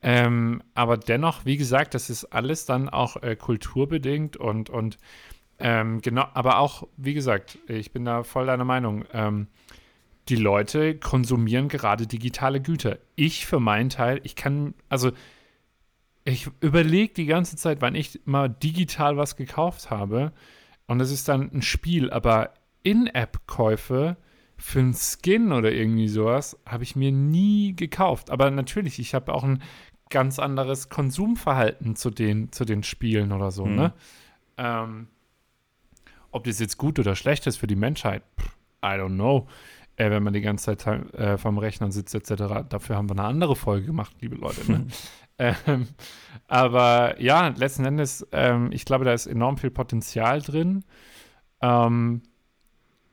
[0.00, 4.98] Ähm, aber dennoch, wie gesagt, das ist alles dann auch äh, kulturbedingt und, und
[5.58, 9.04] ähm, genau, aber auch, wie gesagt, ich bin da voll deiner Meinung.
[9.12, 9.48] Ähm,
[10.28, 12.98] die Leute konsumieren gerade digitale Güter.
[13.14, 15.12] Ich für meinen Teil, ich kann, also
[16.24, 20.32] ich überlege die ganze Zeit, wann ich mal digital was gekauft habe.
[20.86, 24.16] Und das ist dann ein Spiel, aber In-App-Käufe
[24.56, 28.30] für einen Skin oder irgendwie sowas habe ich mir nie gekauft.
[28.30, 29.62] Aber natürlich, ich habe auch ein
[30.10, 33.76] ganz anderes Konsumverhalten zu den, zu den Spielen oder so, mhm.
[33.76, 33.92] ne?
[34.58, 35.08] Ähm,
[36.36, 38.22] ob das jetzt gut oder schlecht ist für die Menschheit,
[38.84, 39.48] I don't know.
[39.96, 42.68] Äh, wenn man die ganze Zeit äh, vom Rechner sitzt, etc.
[42.68, 44.70] Dafür haben wir eine andere Folge gemacht, liebe Leute.
[44.70, 44.86] Ne?
[45.38, 45.88] ähm,
[46.48, 50.84] aber ja, letzten Endes, ähm, ich glaube, da ist enorm viel Potenzial drin.
[51.62, 52.22] Ähm,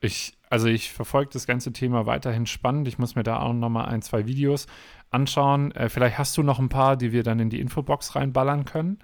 [0.00, 2.86] ich, Also ich verfolge das ganze Thema weiterhin spannend.
[2.86, 4.66] Ich muss mir da auch nochmal ein, zwei Videos
[5.10, 5.72] anschauen.
[5.72, 8.98] Äh, vielleicht hast du noch ein paar, die wir dann in die Infobox reinballern können.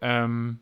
[0.00, 0.58] Ähm.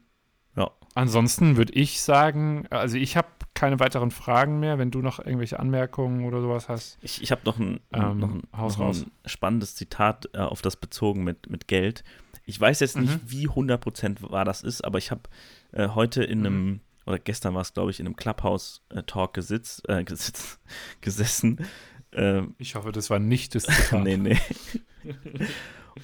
[0.98, 5.60] Ansonsten würde ich sagen, also ich habe keine weiteren Fragen mehr, wenn du noch irgendwelche
[5.60, 6.98] Anmerkungen oder sowas hast.
[7.02, 10.74] Ich, ich habe noch ein, ähm, noch ein, noch ein spannendes Zitat äh, auf das
[10.74, 12.02] bezogen mit, mit Geld.
[12.46, 13.30] Ich weiß jetzt nicht, mhm.
[13.30, 15.22] wie 100% wahr das ist, aber ich habe
[15.70, 16.80] äh, heute in einem, mhm.
[17.06, 20.58] oder gestern war es, glaube ich, in einem Clubhouse-Talk gesitzt, äh, gesitzt,
[21.00, 21.64] gesessen.
[22.10, 24.02] Ähm, ich hoffe, das war nicht das Zitat.
[24.02, 24.38] nee, nee.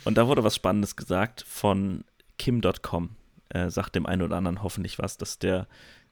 [0.04, 2.04] Und da wurde was Spannendes gesagt von
[2.38, 3.16] Kim.com.
[3.50, 5.66] Äh, sagt dem einen oder anderen hoffentlich was, dass der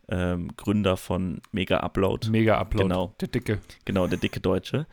[0.09, 2.29] ähm, Gründer von Mega Upload.
[2.31, 2.85] Mega Upload.
[2.85, 3.15] Genau.
[3.21, 3.61] Der dicke.
[3.85, 4.87] Genau, der dicke Deutsche.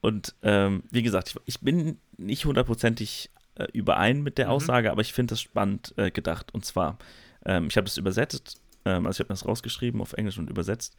[0.00, 4.52] Und ähm, wie gesagt, ich, ich, bin nicht hundertprozentig äh, überein mit der mhm.
[4.52, 6.52] Aussage, aber ich finde das spannend äh, gedacht.
[6.54, 6.98] Und zwar,
[7.44, 10.96] ähm, ich habe das übersetzt, ähm, also ich habe das rausgeschrieben auf Englisch und übersetzt.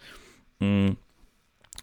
[0.60, 0.98] Mhm.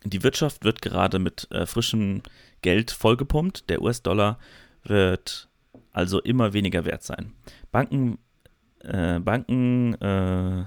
[0.04, 2.22] Die Wirtschaft wird gerade mit äh, frischem
[2.62, 3.68] Geld vollgepumpt.
[3.68, 4.38] Der US-Dollar
[4.84, 5.48] wird
[5.92, 7.32] also immer weniger wert sein.
[7.70, 8.18] Banken,
[8.80, 10.64] äh, Banken äh,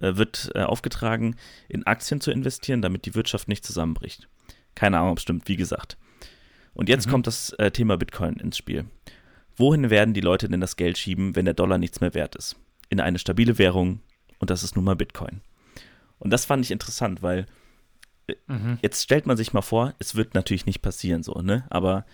[0.00, 1.36] äh, wird äh, aufgetragen,
[1.68, 4.28] in Aktien zu investieren, damit die Wirtschaft nicht zusammenbricht.
[4.74, 5.96] Keine Ahnung, ob es stimmt, wie gesagt.
[6.74, 7.10] Und jetzt mhm.
[7.10, 8.86] kommt das äh, Thema Bitcoin ins Spiel.
[9.56, 12.56] Wohin werden die Leute denn das Geld schieben, wenn der Dollar nichts mehr wert ist?
[12.88, 14.00] In eine stabile Währung
[14.40, 15.40] und das ist nun mal Bitcoin.
[16.18, 17.46] Und das fand ich interessant, weil
[18.48, 18.78] mhm.
[18.82, 21.66] jetzt stellt man sich mal vor, es wird natürlich nicht passieren so, ne?
[21.70, 22.04] Aber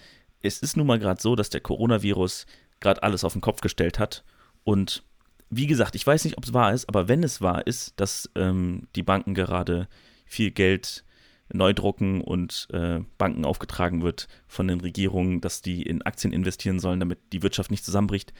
[0.43, 2.47] es ist nun mal gerade so, dass der Coronavirus
[2.81, 4.25] gerade alles auf den Kopf gestellt hat
[4.65, 5.03] und
[5.51, 8.31] wie gesagt, ich weiß nicht, ob es wahr ist, aber wenn es wahr ist, dass
[8.37, 9.89] ähm, die Banken gerade
[10.25, 11.05] viel Geld
[11.53, 16.79] neu drucken und äh, Banken aufgetragen wird von den Regierungen, dass die in Aktien investieren
[16.79, 18.33] sollen, damit die Wirtschaft nicht zusammenbricht.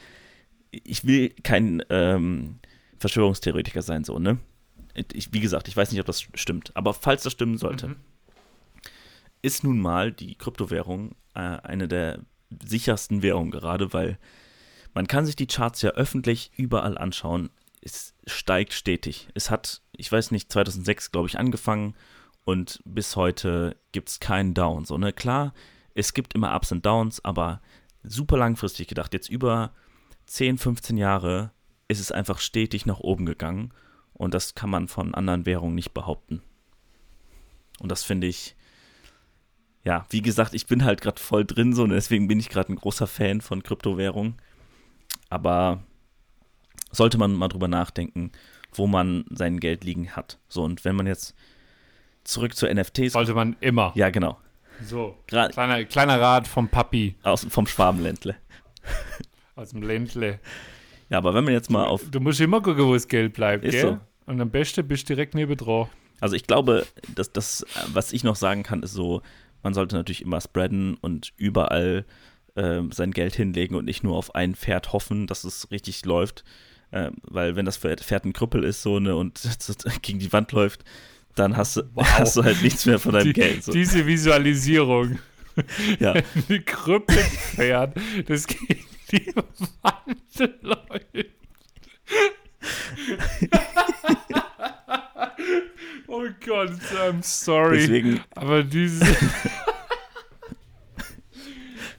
[0.71, 2.61] Ich will kein ähm,
[2.99, 4.39] Verschwörungstheoretiker sein, so, ne?
[5.13, 7.97] Ich, wie gesagt, ich weiß nicht, ob das stimmt, aber falls das stimmen sollte, mhm.
[9.43, 12.21] ist nun mal die Kryptowährung äh, eine der
[12.65, 14.19] sichersten Währungen gerade, weil
[14.95, 17.51] man kann sich die Charts ja öffentlich überall anschauen.
[17.81, 19.29] Es steigt stetig.
[19.35, 21.95] Es hat, ich weiß nicht, 2006, glaube ich, angefangen
[22.45, 24.85] und bis heute gibt es keinen Down.
[24.85, 25.13] So, ne?
[25.13, 25.55] Klar,
[25.95, 27.61] es gibt immer Ups und Downs, aber
[28.03, 29.73] super langfristig gedacht, jetzt über
[30.27, 31.53] 10, 15 Jahre
[31.89, 33.73] ist es einfach stetig nach oben gegangen
[34.13, 36.43] und das kann man von anderen Währungen nicht behaupten.
[37.81, 38.55] Und das finde ich,
[39.85, 42.73] ja, wie gesagt, ich bin halt gerade voll drin so und deswegen bin ich gerade
[42.73, 44.35] ein großer Fan von Kryptowährungen.
[45.29, 45.83] Aber
[46.93, 48.33] sollte man mal drüber nachdenken,
[48.73, 50.39] wo man sein Geld liegen hat.
[50.49, 51.35] So, und wenn man jetzt
[52.25, 53.13] zurück zu NFTs.
[53.13, 53.93] Sollte man immer.
[53.95, 54.39] Ja, genau.
[54.85, 55.17] So.
[55.29, 57.17] Grad, kleiner, kleiner Rat vom Papi.
[57.23, 58.37] Aus, vom Schwabenländle.
[59.57, 60.41] Aus dem Ländle.
[61.09, 62.09] Ja, aber wenn man jetzt mal auf.
[62.11, 63.83] Du musst immer gucken, wo das Geld bleibt, ist gell?
[63.83, 63.99] So.
[64.27, 65.89] Und am besten bist du direkt neben dran.
[66.21, 69.23] Also ich glaube, dass das, was ich noch sagen kann, ist so,
[69.63, 72.05] man sollte natürlich immer spreaden und überall
[72.55, 76.45] äh, sein Geld hinlegen und nicht nur auf ein Pferd hoffen, dass es richtig läuft.
[76.91, 79.41] Äh, weil wenn das Pferd ein Krüppel ist so ne, und
[80.03, 80.85] gegen die Wand läuft,
[81.37, 82.07] dann hast du, wow.
[82.19, 83.65] hast du halt nichts mehr von deinem die, Geld.
[83.65, 83.73] So.
[83.73, 85.19] Diese Visualisierung.
[85.99, 86.15] Ja.
[86.49, 87.95] Ein Krüppelpferd,
[88.27, 91.27] das gegen die Wand läuft.
[96.11, 97.79] Oh Gott, I'm sorry.
[97.79, 98.21] Deswegen.
[98.35, 99.07] Aber diese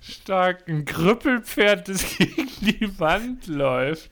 [0.01, 4.11] starken Krüppelpferd, das gegen die Wand läuft.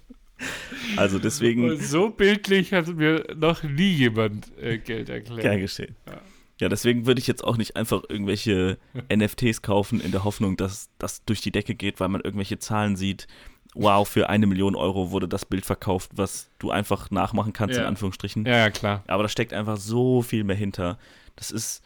[0.95, 1.69] Also deswegen.
[1.69, 5.41] Und so bildlich hat mir noch nie jemand äh, Geld erklärt.
[5.41, 5.95] Gern geschehen.
[6.07, 6.21] Ja.
[6.61, 8.77] ja, deswegen würde ich jetzt auch nicht einfach irgendwelche
[9.13, 12.95] NFTs kaufen in der Hoffnung, dass das durch die Decke geht, weil man irgendwelche Zahlen
[12.95, 13.27] sieht.
[13.75, 17.83] Wow, für eine Million Euro wurde das Bild verkauft, was du einfach nachmachen kannst, ja.
[17.83, 18.45] in Anführungsstrichen.
[18.45, 19.03] Ja, ja, klar.
[19.07, 20.97] Aber da steckt einfach so viel mehr hinter.
[21.35, 21.83] Das ist,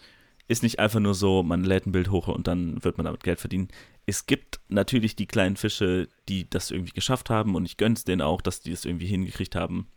[0.47, 3.23] ist nicht einfach nur so, man lädt ein Bild hoch und dann wird man damit
[3.23, 3.67] Geld verdienen
[4.05, 8.03] es gibt natürlich die kleinen Fische, die das irgendwie geschafft haben und ich gönne es
[8.03, 9.87] denen auch, dass die das irgendwie hingekriegt haben.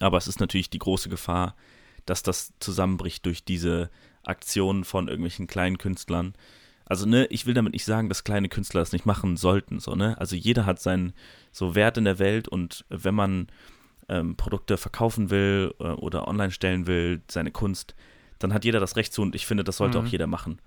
[0.00, 1.56] Aber es ist natürlich die große Gefahr,
[2.04, 3.90] dass das zusammenbricht durch diese
[4.22, 6.34] Aktionen von irgendwelchen kleinen Künstlern.
[6.88, 9.94] Also, ne, ich will damit nicht sagen, dass kleine Künstler das nicht machen sollten, so,
[9.94, 10.16] ne?
[10.18, 11.12] Also jeder hat seinen
[11.52, 13.48] so Wert in der Welt und wenn man
[14.08, 17.94] ähm, Produkte verkaufen will äh, oder online stellen will, seine Kunst,
[18.38, 20.06] dann hat jeder das Recht zu und ich finde, das sollte mhm.
[20.06, 20.60] auch jeder machen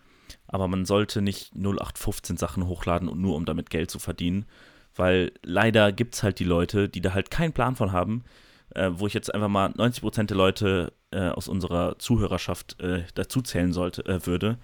[0.47, 4.45] aber man sollte nicht 0815 Sachen hochladen und nur um damit Geld zu verdienen,
[4.95, 8.23] weil leider gibt es halt die Leute, die da halt keinen Plan von haben,
[8.75, 13.41] äh, wo ich jetzt einfach mal 90% der Leute äh, aus unserer Zuhörerschaft äh, dazu
[13.41, 14.57] zählen sollte, äh, würde,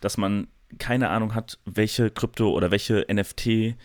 [0.00, 0.48] dass man
[0.78, 3.76] keine Ahnung hat, welche Krypto oder welche NFT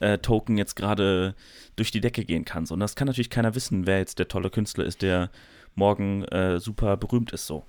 [0.00, 1.34] äh, Token jetzt gerade
[1.76, 2.66] durch die Decke gehen kann.
[2.66, 5.30] Und das kann natürlich keiner wissen, wer jetzt der tolle Künstler ist, der
[5.74, 7.64] morgen äh, super berühmt ist so.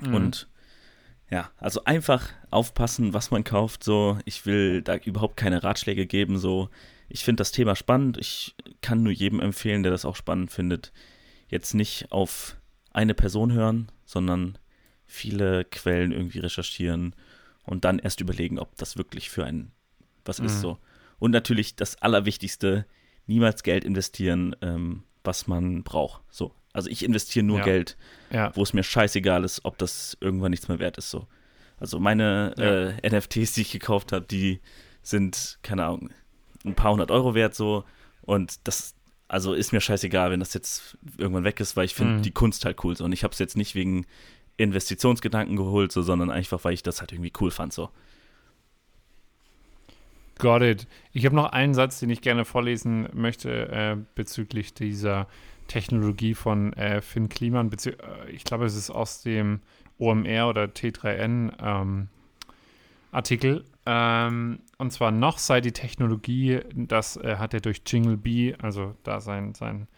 [0.00, 0.14] Mhm.
[0.14, 0.48] Und
[1.30, 3.84] ja, also einfach aufpassen, was man kauft.
[3.84, 6.38] So, ich will da überhaupt keine Ratschläge geben.
[6.38, 6.70] So,
[7.08, 8.16] ich finde das Thema spannend.
[8.18, 10.92] Ich kann nur jedem empfehlen, der das auch spannend findet,
[11.48, 12.56] jetzt nicht auf
[12.92, 14.58] eine Person hören, sondern
[15.06, 17.14] viele Quellen irgendwie recherchieren
[17.68, 19.72] und dann erst überlegen, ob das wirklich für einen
[20.24, 20.46] was mhm.
[20.46, 20.78] ist so.
[21.18, 22.86] Und natürlich das Allerwichtigste,
[23.26, 26.22] niemals Geld investieren, ähm, was man braucht.
[26.30, 26.54] So.
[26.72, 27.64] Also ich investiere nur ja.
[27.64, 27.96] Geld,
[28.30, 28.54] ja.
[28.54, 31.10] wo es mir scheißegal ist, ob das irgendwann nichts mehr wert ist.
[31.10, 31.26] So.
[31.78, 32.90] Also meine ja.
[32.90, 34.60] äh, NFTs, die ich gekauft habe, die
[35.02, 36.10] sind, keine Ahnung,
[36.64, 37.84] ein paar hundert Euro wert so.
[38.22, 38.94] Und das,
[39.26, 42.22] also ist mir scheißegal, wenn das jetzt irgendwann weg ist, weil ich finde mhm.
[42.22, 42.96] die Kunst halt cool.
[42.96, 43.04] So.
[43.04, 44.06] Und ich habe es jetzt nicht wegen
[44.58, 47.72] Investitionsgedanken geholt, so, sondern einfach, weil ich das halt irgendwie cool fand.
[47.72, 47.88] So.
[50.38, 50.86] Got it.
[51.12, 55.26] Ich habe noch einen Satz, den ich gerne vorlesen möchte äh, bezüglich dieser
[55.68, 57.70] Technologie von äh, Finn Kliman.
[57.72, 59.60] Äh, ich glaube, es ist aus dem
[59.98, 62.08] OMR oder T3N ähm,
[63.12, 63.64] Artikel.
[63.86, 68.94] Ähm, und zwar noch sei die Technologie, das äh, hat er durch Jingle B, also
[69.02, 69.88] da sein, sein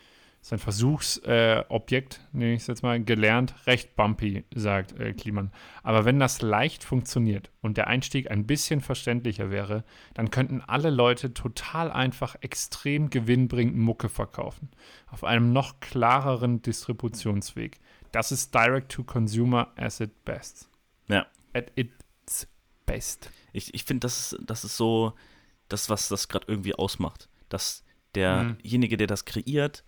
[0.43, 5.53] sein Versuchsobjekt, äh, nenne ich es jetzt mal, gelernt, recht bumpy, sagt äh, Kliman.
[5.83, 9.85] Aber wenn das leicht funktioniert und der Einstieg ein bisschen verständlicher wäre,
[10.15, 14.71] dann könnten alle Leute total einfach extrem gewinnbringend Mucke verkaufen.
[15.11, 17.79] Auf einem noch klareren Distributionsweg.
[18.11, 20.71] Das ist Direct-to-Consumer as it best.
[21.09, 21.27] Ja.
[21.53, 22.49] At its
[22.87, 23.31] best.
[23.53, 25.13] Ich, ich finde, das ist, das ist so
[25.69, 27.29] das, was das gerade irgendwie ausmacht.
[27.51, 27.85] Dass
[28.15, 29.85] derjenige, der das kreiert,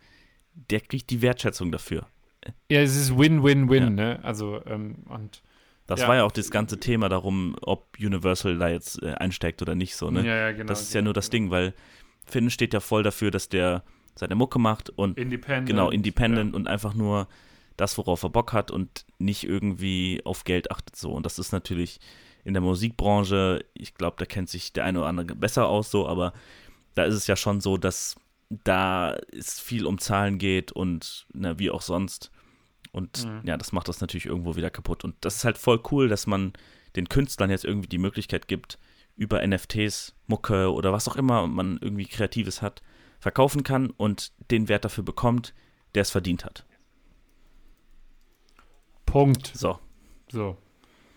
[0.54, 2.06] der kriegt die Wertschätzung dafür.
[2.70, 3.90] Ja, es ist Win-Win-Win, ja.
[3.90, 4.20] ne?
[4.22, 5.42] Also, ähm, und.
[5.86, 6.08] Das ja.
[6.08, 9.96] war ja auch das ganze Thema darum, ob Universal da jetzt äh, einsteigt oder nicht
[9.96, 10.24] so, ne?
[10.24, 10.66] Ja, ja, genau.
[10.66, 11.74] Das ist ja nur das Ding, weil
[12.24, 13.82] Finn steht ja voll dafür, dass der
[14.14, 17.28] seine Mucke macht und independent, genau, independent und einfach nur
[17.76, 21.12] das, worauf er Bock hat und nicht irgendwie auf Geld achtet so.
[21.12, 21.98] Und das ist natürlich
[22.44, 26.06] in der Musikbranche, ich glaube, da kennt sich der eine oder andere besser aus so,
[26.06, 26.32] aber
[26.94, 28.16] da ist es ja schon so, dass
[28.64, 32.30] da es viel um Zahlen geht und na, wie auch sonst.
[32.92, 33.40] Und mhm.
[33.44, 35.04] ja, das macht das natürlich irgendwo wieder kaputt.
[35.04, 36.52] Und das ist halt voll cool, dass man
[36.94, 38.78] den Künstlern jetzt irgendwie die Möglichkeit gibt,
[39.16, 42.82] über NFTs, Mucke oder was auch immer man irgendwie Kreatives hat,
[43.18, 45.54] verkaufen kann und den Wert dafür bekommt,
[45.94, 46.66] der es verdient hat.
[49.06, 49.52] Punkt.
[49.54, 49.78] So.
[50.30, 50.56] So.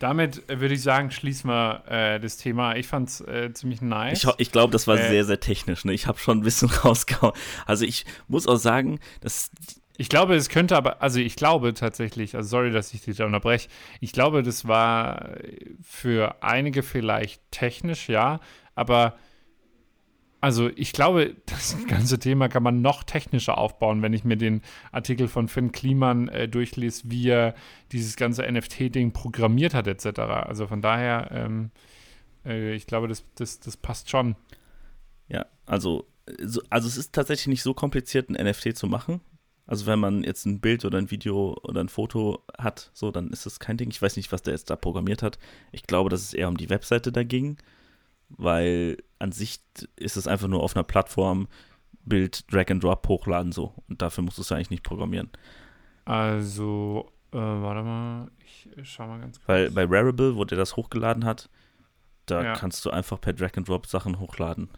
[0.05, 2.75] Damit äh, würde ich sagen, schließen wir äh, das Thema.
[2.75, 4.23] Ich fand es äh, ziemlich nice.
[4.23, 5.83] Ich, ich glaube, das war äh, sehr, sehr technisch.
[5.83, 5.93] Ne?
[5.93, 7.33] Ich habe schon ein bisschen rausgehauen.
[7.65, 9.49] Also ich muss auch sagen, dass
[9.97, 13.25] ich glaube, es könnte aber, also ich glaube tatsächlich, also sorry, dass ich dich da
[13.25, 13.67] unterbreche,
[13.99, 15.31] ich glaube, das war
[15.81, 18.41] für einige vielleicht technisch, ja,
[18.75, 19.17] aber
[20.45, 24.61] also ich glaube, das ganze Thema kann man noch technischer aufbauen, wenn ich mir den
[24.91, 27.55] Artikel von Finn Kliman äh, durchlese, wie er
[27.91, 30.19] dieses ganze NFT-Ding programmiert hat, etc.
[30.19, 31.71] Also von daher, ähm,
[32.45, 34.35] äh, ich glaube, das, das, das passt schon.
[35.29, 36.05] Ja, also,
[36.39, 39.21] so, also es ist tatsächlich nicht so kompliziert, ein NFT zu machen.
[39.65, 43.31] Also wenn man jetzt ein Bild oder ein Video oder ein Foto hat, so, dann
[43.31, 43.89] ist das kein Ding.
[43.89, 45.39] Ich weiß nicht, was der jetzt da programmiert hat.
[45.71, 47.57] Ich glaube, dass es eher um die Webseite da ging
[48.29, 49.59] weil an sich
[49.95, 51.47] ist es einfach nur auf einer Plattform
[52.03, 55.29] Bild Drag and Drop hochladen so und dafür musst du es eigentlich nicht programmieren.
[56.05, 59.47] Also, äh, warte mal, ich schau mal ganz kurz.
[59.47, 61.49] Weil bei Rarible, wo der das hochgeladen hat,
[62.27, 62.53] da ja.
[62.53, 64.69] kannst du einfach per Drag and Drop Sachen hochladen.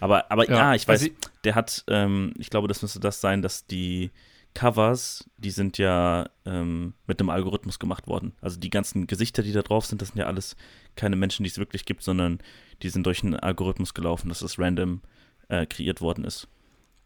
[0.00, 3.20] Aber, aber ja, ja ich weiß, also der hat, ähm, ich glaube, das müsste das
[3.20, 4.10] sein, dass die
[4.54, 8.32] Covers, die sind ja ähm, mit einem Algorithmus gemacht worden.
[8.40, 10.56] Also die ganzen Gesichter, die da drauf sind, das sind ja alles
[10.96, 12.40] keine Menschen, die es wirklich gibt, sondern
[12.82, 15.02] die sind durch einen Algorithmus gelaufen, dass das random
[15.48, 16.48] äh, kreiert worden ist.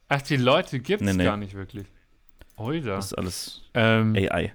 [0.08, 1.24] Ach, die Leute gibt es nee, nee.
[1.24, 1.86] gar nicht wirklich.
[2.56, 2.96] Oida.
[2.96, 4.54] Das ist alles ähm, AI.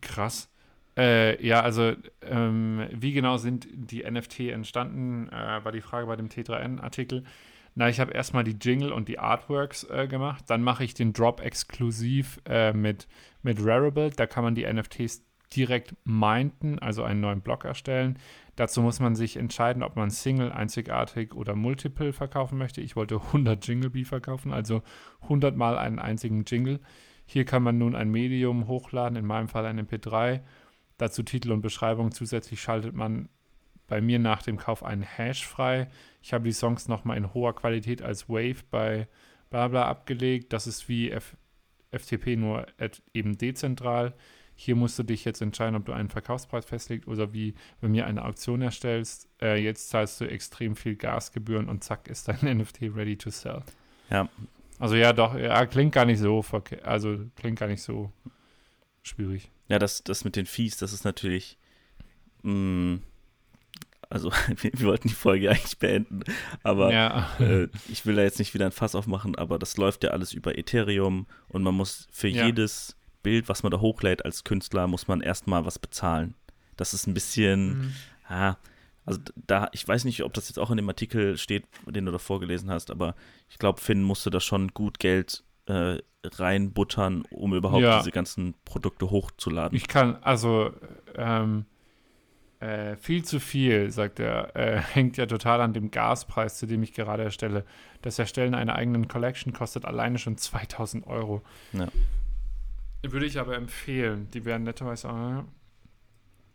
[0.00, 0.48] Krass.
[0.96, 6.16] Äh, ja, also ähm, wie genau sind die NFT entstanden, äh, war die Frage bei
[6.16, 7.24] dem T3N-Artikel.
[7.74, 10.44] Na, ich habe erstmal die Jingle und die Artworks äh, gemacht.
[10.48, 13.08] Dann mache ich den Drop exklusiv äh, mit,
[13.42, 14.10] mit Rarible.
[14.10, 15.24] Da kann man die NFTs
[15.56, 18.18] direkt minten, also einen neuen Block erstellen.
[18.56, 22.80] Dazu muss man sich entscheiden, ob man Single, einzigartig oder Multiple verkaufen möchte.
[22.80, 24.82] Ich wollte 100 Jingle Bee verkaufen, also
[25.22, 26.80] 100 mal einen einzigen Jingle.
[27.24, 30.40] Hier kann man nun ein Medium hochladen, in meinem Fall ein MP3.
[30.98, 32.12] Dazu Titel und Beschreibung.
[32.12, 33.28] Zusätzlich schaltet man
[33.92, 35.86] bei mir nach dem Kauf einen Hash frei.
[36.22, 39.06] Ich habe die Songs nochmal in hoher Qualität als Wave bei
[39.50, 40.54] Blabla abgelegt.
[40.54, 41.36] Das ist wie F
[41.90, 42.64] FTP nur
[43.12, 44.14] eben dezentral.
[44.54, 48.06] Hier musst du dich jetzt entscheiden, ob du einen Verkaufspreis festlegst oder wie bei mir
[48.06, 49.28] eine Auktion erstellst.
[49.42, 53.62] Äh, jetzt zahlst du extrem viel Gasgebühren und zack ist dein NFT ready to sell.
[54.08, 54.26] Ja.
[54.78, 56.86] Also ja, doch, ja, klingt gar nicht so verkehrt.
[56.86, 58.10] Also klingt gar nicht so
[59.02, 59.50] schwierig.
[59.68, 61.58] Ja, das, das mit den Fees, das ist natürlich.
[62.42, 63.02] Mh, mm,
[64.12, 66.20] also, wir, wir, wollten die Folge eigentlich beenden,
[66.62, 67.30] aber ja.
[67.40, 70.32] äh, ich will da jetzt nicht wieder ein Fass aufmachen, aber das läuft ja alles
[70.32, 72.46] über Ethereum und man muss für ja.
[72.46, 76.34] jedes Bild, was man da hochlädt als Künstler, muss man erstmal was bezahlen.
[76.76, 77.92] Das ist ein bisschen, mhm.
[78.28, 78.56] ah,
[79.04, 82.12] also da, ich weiß nicht, ob das jetzt auch in dem Artikel steht, den du
[82.12, 83.14] da vorgelesen hast, aber
[83.48, 87.98] ich glaube, Finn musste da schon gut Geld äh, reinbuttern, um überhaupt ja.
[87.98, 89.76] diese ganzen Produkte hochzuladen.
[89.76, 90.70] Ich kann, also
[91.16, 91.66] ähm,
[92.62, 96.82] äh, viel zu viel, sagt er, äh, hängt ja total an dem Gaspreis, zu dem
[96.82, 97.64] ich gerade erstelle.
[98.02, 101.42] Das Erstellen einer eigenen Collection kostet alleine schon 2000 Euro.
[101.72, 101.88] Ja.
[103.02, 104.28] Würde ich aber empfehlen.
[104.32, 105.08] Die werden netterweise.
[105.08, 105.42] Äh,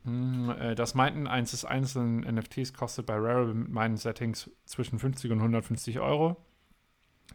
[0.07, 4.99] hm, äh, das Meinten eines des einzelnen NFTs kostet bei Rarible mit meinen Settings zwischen
[4.99, 6.37] 50 und 150 Euro.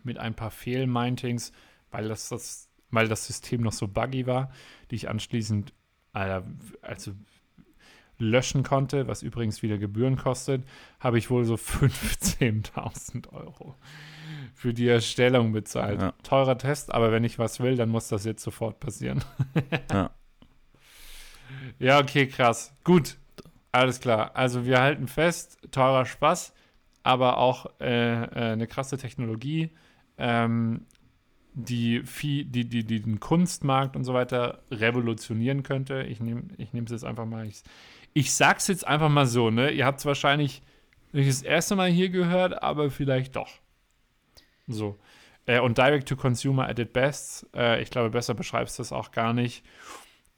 [0.02, 1.52] Mit ein paar Fehlmintings,
[1.90, 4.50] weil das, das, weil das System noch so buggy war,
[4.90, 5.74] die ich anschließend
[6.14, 7.14] also
[8.22, 10.64] löschen konnte, was übrigens wieder Gebühren kostet,
[11.00, 13.74] habe ich wohl so 15.000 Euro
[14.54, 16.00] für die Erstellung bezahlt.
[16.00, 16.14] Ja.
[16.22, 19.24] Teurer Test, aber wenn ich was will, dann muss das jetzt sofort passieren.
[19.90, 20.10] ja.
[21.78, 22.74] ja, okay, krass.
[22.84, 23.16] Gut,
[23.72, 24.32] alles klar.
[24.34, 26.52] Also wir halten fest, teurer Spaß,
[27.02, 29.70] aber auch äh, äh, eine krasse Technologie,
[30.18, 30.86] ähm,
[31.54, 36.02] die, die, die, die, den Kunstmarkt und so weiter revolutionieren könnte.
[36.04, 37.46] Ich nehme ich es jetzt einfach mal.
[37.46, 37.62] Ich,
[38.14, 39.70] ich sag's jetzt einfach mal so, ne?
[39.70, 40.62] Ihr habt es wahrscheinlich
[41.12, 43.50] nicht das erste Mal hier gehört, aber vielleicht doch.
[44.66, 44.98] So.
[45.46, 47.46] Äh, und Direct to Consumer at its best.
[47.54, 49.64] Äh, ich glaube, besser beschreibst du das auch gar nicht.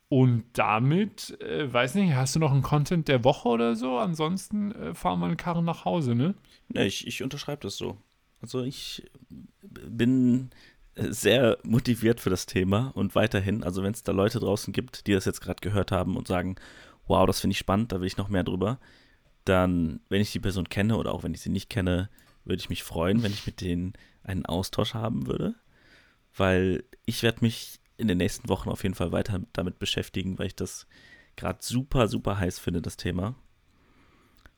[0.08, 3.98] Und damit, äh, weiß nicht, hast du noch einen Content der Woche oder so?
[3.98, 6.34] Ansonsten äh, fahren wir einen Karren nach Hause, ne?
[6.72, 7.96] Ja, ich, ich unterschreibe das so.
[8.40, 9.10] Also ich
[9.64, 10.50] bin
[10.96, 15.12] sehr motiviert für das Thema und weiterhin, also wenn es da Leute draußen gibt, die
[15.12, 16.56] das jetzt gerade gehört haben und sagen,
[17.06, 18.78] wow, das finde ich spannend, da will ich noch mehr drüber,
[19.44, 22.08] dann, wenn ich die Person kenne oder auch wenn ich sie nicht kenne,
[22.44, 25.54] würde ich mich freuen, wenn ich mit denen einen Austausch haben würde,
[26.36, 30.46] weil ich werde mich in den nächsten Wochen auf jeden Fall weiter damit beschäftigen, weil
[30.46, 30.86] ich das
[31.36, 33.34] gerade super, super heiß finde, das Thema.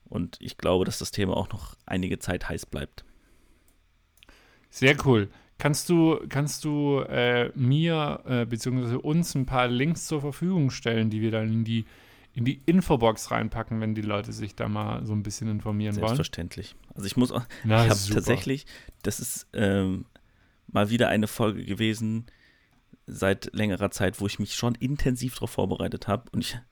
[0.05, 3.03] Und ich glaube, dass das Thema auch noch einige Zeit heiß bleibt.
[4.69, 5.29] Sehr cool.
[5.57, 8.95] Kannst du, kannst du äh, mir äh, bzw.
[8.95, 11.85] uns ein paar Links zur Verfügung stellen, die wir dann in die
[12.37, 16.75] in die Infobox reinpacken, wenn die Leute sich da mal so ein bisschen informieren Selbstverständlich.
[16.75, 16.83] wollen.
[16.83, 16.95] Selbstverständlich.
[16.95, 18.67] Also ich muss auch, Na, ich habe tatsächlich,
[19.01, 20.05] das ist ähm,
[20.67, 22.27] mal wieder eine Folge gewesen
[23.07, 26.29] seit längerer Zeit, wo ich mich schon intensiv darauf vorbereitet habe.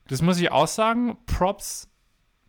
[0.08, 1.90] das muss ich auch sagen, Props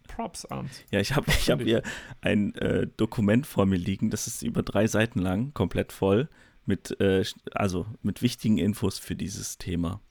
[0.08, 0.68] Props an.
[0.90, 1.82] Ja, ich habe ich hab hier
[2.20, 6.28] ein äh, Dokument vor mir liegen, das ist über drei Seiten lang, komplett voll,
[6.66, 10.02] mit, äh, also mit wichtigen Infos für dieses Thema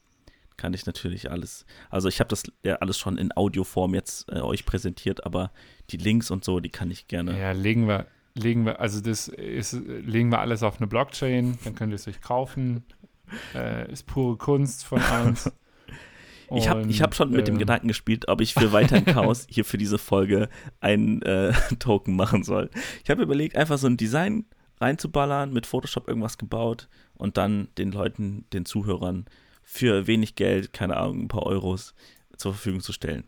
[0.58, 1.66] kann ich natürlich alles.
[1.90, 5.52] Also ich habe das ja alles schon in Audioform jetzt äh, euch präsentiert, aber
[5.90, 7.40] die Links und so, die kann ich gerne.
[7.40, 11.76] Ja, legen wir, legen wir, also das ist, legen wir alles auf eine Blockchain, dann
[11.76, 12.84] könnt ihr es euch kaufen.
[13.56, 15.52] Äh, ist pure Kunst von uns.
[16.54, 19.04] ich habe ich hab schon äh, mit dem ähm, Gedanken gespielt, ob ich für weiteren
[19.04, 20.48] Chaos hier für diese Folge
[20.80, 22.70] einen äh, Token machen soll.
[23.04, 24.46] Ich habe überlegt, einfach so ein Design
[24.80, 29.26] reinzuballern, mit Photoshop irgendwas gebaut und dann den Leuten, den Zuhörern
[29.66, 31.94] für wenig Geld, keine Ahnung, ein paar Euros
[32.38, 33.26] zur Verfügung zu stellen.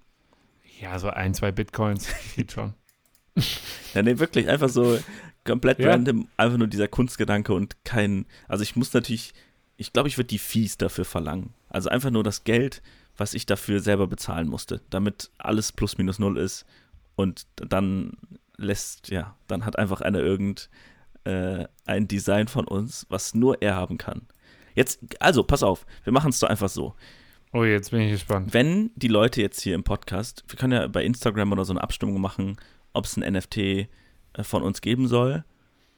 [0.79, 2.73] Ja, so ein, zwei Bitcoins geht schon.
[3.93, 4.97] ja, nee, wirklich, einfach so
[5.43, 5.89] komplett ja.
[5.89, 9.33] random, einfach nur dieser Kunstgedanke und kein, also ich muss natürlich,
[9.77, 11.53] ich glaube, ich würde die Fees dafür verlangen.
[11.69, 12.81] Also einfach nur das Geld,
[13.17, 16.65] was ich dafür selber bezahlen musste, damit alles plus minus null ist
[17.15, 18.13] und dann
[18.57, 20.69] lässt, ja, dann hat einfach einer irgend
[21.23, 24.27] äh, ein Design von uns, was nur er haben kann.
[24.77, 26.93] Jetzt, also, pass auf, wir machen es doch einfach so.
[27.51, 28.53] Oh, jetzt bin ich gespannt.
[28.53, 31.81] Wenn die Leute jetzt hier im Podcast, wir können ja bei Instagram oder so eine
[31.81, 32.57] Abstimmung machen,
[32.93, 33.87] ob es ein NFT äh,
[34.43, 35.43] von uns geben soll.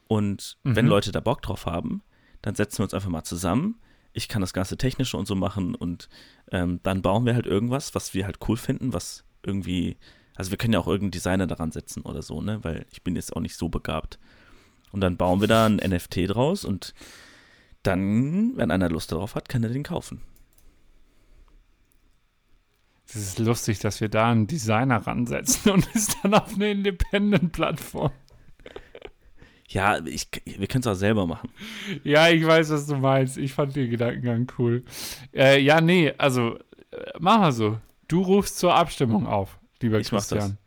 [0.08, 0.78] Und mhm.
[0.78, 2.04] wenn Leute da Bock drauf haben,
[2.42, 3.82] dann setzen wir uns einfach mal zusammen.
[4.14, 6.08] Ich kann das ganze Technische und so machen und
[6.50, 9.98] ähm, dann bauen wir halt irgendwas, was wir halt cool finden, was irgendwie,
[10.36, 13.18] also wir können ja auch irgendeinen Designer daran setzen oder so, ne, weil ich bin
[13.18, 14.20] jetzt auch nicht so begabt.
[14.92, 16.94] Und dann bauen wir da ein NFT draus und
[17.90, 20.22] dann, wenn einer Lust darauf hat, kann er den kaufen.
[23.08, 28.12] Es ist lustig, dass wir da einen Designer ransetzen und es dann auf eine Independent-Plattform.
[29.68, 31.50] Ja, ich, wir können es auch selber machen.
[32.04, 33.38] Ja, ich weiß, was du meinst.
[33.38, 34.84] Ich fand den Gedankengang cool.
[35.34, 36.58] Äh, ja, nee, also
[36.92, 37.80] äh, mach mal so.
[38.08, 40.40] Du rufst zur Abstimmung auf, lieber ich Christian.
[40.40, 40.58] Mach das.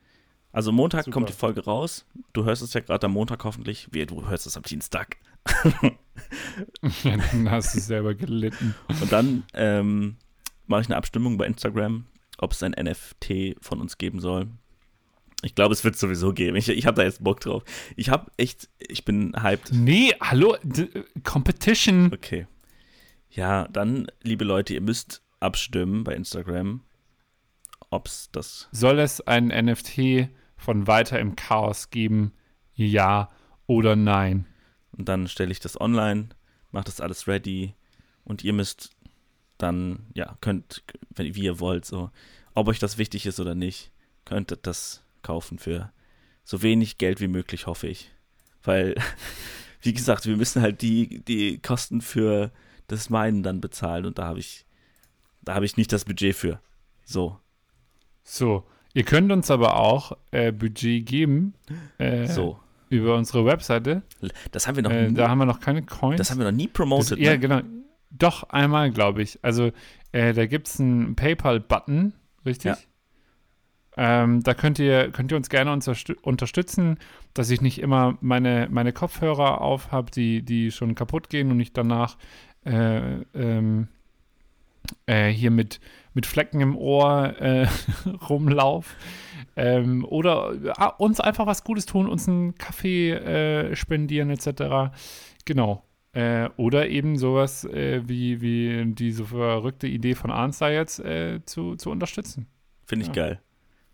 [0.52, 1.14] Also Montag Super.
[1.14, 2.04] kommt die Folge raus.
[2.32, 3.88] Du hörst es ja gerade am Montag hoffentlich.
[3.90, 5.16] Wie, du hörst es am Dienstag.
[7.05, 8.74] ja, dann hast du selber gelitten.
[8.88, 10.16] Und dann ähm,
[10.66, 12.07] mache ich eine Abstimmung bei Instagram,
[12.38, 14.49] ob es ein NFT von uns geben soll.
[15.45, 16.57] Ich glaube, es wird sowieso geben.
[16.57, 17.64] Ich, ich habe da jetzt Bock drauf.
[17.97, 19.72] Ich habe echt, ich bin hyped.
[19.72, 20.57] Nee, hallo,
[21.24, 22.12] Competition.
[22.14, 22.47] Okay.
[23.28, 26.82] Ja, dann, liebe Leute, ihr müsst abstimmen bei Instagram,
[27.90, 28.68] ob es das.
[28.70, 32.32] Soll es ein NFT von Weiter im Chaos geben?
[32.74, 33.30] Ja
[33.66, 34.47] oder nein?
[34.97, 36.28] Und dann stelle ich das online,
[36.70, 37.74] mache das alles ready
[38.24, 38.90] und ihr müsst
[39.59, 42.11] dann, ja, könnt, wenn, wie ihr wollt, so,
[42.55, 43.90] ob euch das wichtig ist oder nicht,
[44.24, 45.93] könntet das kaufen für
[46.45, 48.11] so wenig Geld wie möglich, hoffe ich.
[48.62, 48.95] Weil,
[49.80, 52.51] wie gesagt, wir müssen halt die, die Kosten für
[52.88, 54.66] das Meinen dann bezahlen und da habe ich,
[55.43, 56.61] da habe ich nicht das Budget für.
[57.05, 57.38] So.
[58.24, 58.64] So,
[58.95, 61.55] ihr könnt uns aber auch äh, Budget geben.
[61.99, 62.59] Äh, so.
[62.93, 64.03] Über unsere Webseite.
[64.51, 65.14] Das haben wir noch äh, nie.
[65.14, 66.18] Da haben wir noch keine Coins.
[66.18, 67.12] Das haben wir noch nie promoted.
[67.12, 67.38] Das, ja, ne?
[67.38, 67.61] genau.
[68.11, 69.38] Doch, einmal, glaube ich.
[69.43, 69.72] Also,
[70.12, 72.12] äh, da gibt es einen PayPal-Button,
[72.45, 72.72] richtig?
[72.72, 72.76] Ja.
[73.97, 76.99] Ähm, da könnt ihr, könnt ihr uns gerne unterstü- unterstützen,
[77.34, 81.61] dass ich nicht immer meine, meine Kopfhörer auf habe, die, die schon kaputt gehen und
[81.61, 82.16] ich danach
[82.64, 83.88] äh, ähm,
[85.07, 85.80] äh, hier mit,
[86.14, 87.66] mit Flecken im Ohr äh,
[88.28, 88.96] rumlauf.
[89.56, 94.94] Ähm, oder äh, uns einfach was Gutes tun, uns einen Kaffee äh, spendieren etc.
[95.44, 95.84] Genau.
[96.14, 101.40] Äh, oder eben sowas äh, wie, wie diese verrückte Idee von Arns da jetzt äh,
[101.46, 102.46] zu, zu unterstützen.
[102.86, 103.22] Finde ich Ja.
[103.24, 103.40] geil.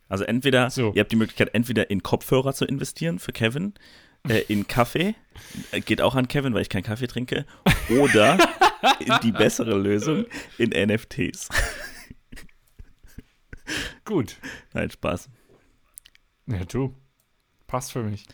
[0.08, 0.92] Also entweder, So.
[0.94, 3.74] ihr habt die Möglichkeit, entweder in Kopfhörer zu investieren für Kevin,
[4.28, 5.14] äh, in Kaffee,
[5.86, 7.46] geht auch an Kevin, weil ich keinen Kaffee trinke,
[8.00, 8.38] oder
[9.22, 10.24] die bessere Lösung
[10.56, 11.48] in NFTs.
[14.04, 14.36] Gut.
[14.72, 15.28] Nein, Spaß.
[16.46, 16.94] Ja, du.
[17.66, 18.24] Passt für mich.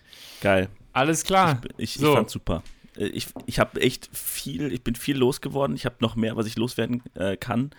[0.41, 0.69] Geil.
[0.93, 1.61] Alles klar.
[1.77, 2.15] Ich, ich So.
[2.15, 2.63] fand's super.
[2.97, 5.75] Äh, Ich, ich habe echt viel, ich bin viel losgeworden.
[5.75, 7.71] Ich habe noch mehr, was ich loswerden äh, kann.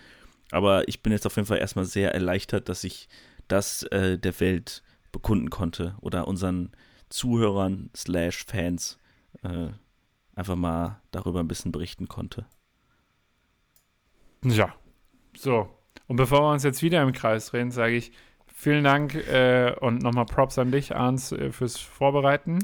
[0.50, 3.08] Aber ich bin jetzt auf jeden Fall erstmal sehr erleichtert, dass ich
[3.48, 4.82] das äh, der Welt
[5.12, 6.72] bekunden konnte oder unseren
[7.08, 8.98] Zuhörern slash Fans
[9.42, 9.68] äh,
[10.34, 12.46] einfach mal darüber ein bisschen berichten konnte.
[14.44, 14.74] Ja.
[15.36, 15.68] So.
[16.08, 18.12] Und bevor wir uns jetzt wieder im Kreis drehen, sage ich
[18.54, 22.58] vielen Dank äh, und nochmal Props an dich, Arns, äh, fürs Vorbereiten.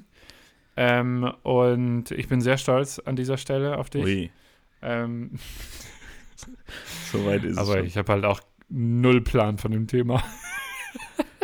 [0.77, 4.05] Ähm, und ich bin sehr stolz an dieser Stelle auf dich.
[4.05, 4.31] Ui,
[4.81, 5.33] Ähm,
[7.13, 7.87] so weit ist aber es.
[7.87, 10.23] ich habe halt auch null Plan von dem Thema.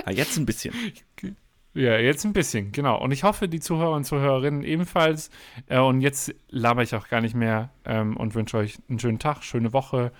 [0.05, 0.74] Ah, jetzt ein bisschen.
[1.74, 3.01] Ja, jetzt ein bisschen, genau.
[3.01, 5.30] Und ich hoffe, die Zuhörer und Zuhörerinnen ebenfalls.
[5.68, 9.18] Äh, und jetzt laber ich auch gar nicht mehr ähm, und wünsche euch einen schönen
[9.18, 10.11] Tag, schöne Woche.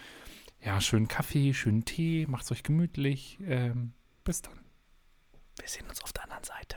[0.61, 3.39] Ja, schönen Kaffee, schönen Tee, macht's euch gemütlich.
[3.43, 3.93] Ähm,
[4.25, 4.59] bis dann.
[5.59, 6.77] Wir sehen uns auf der anderen Seite.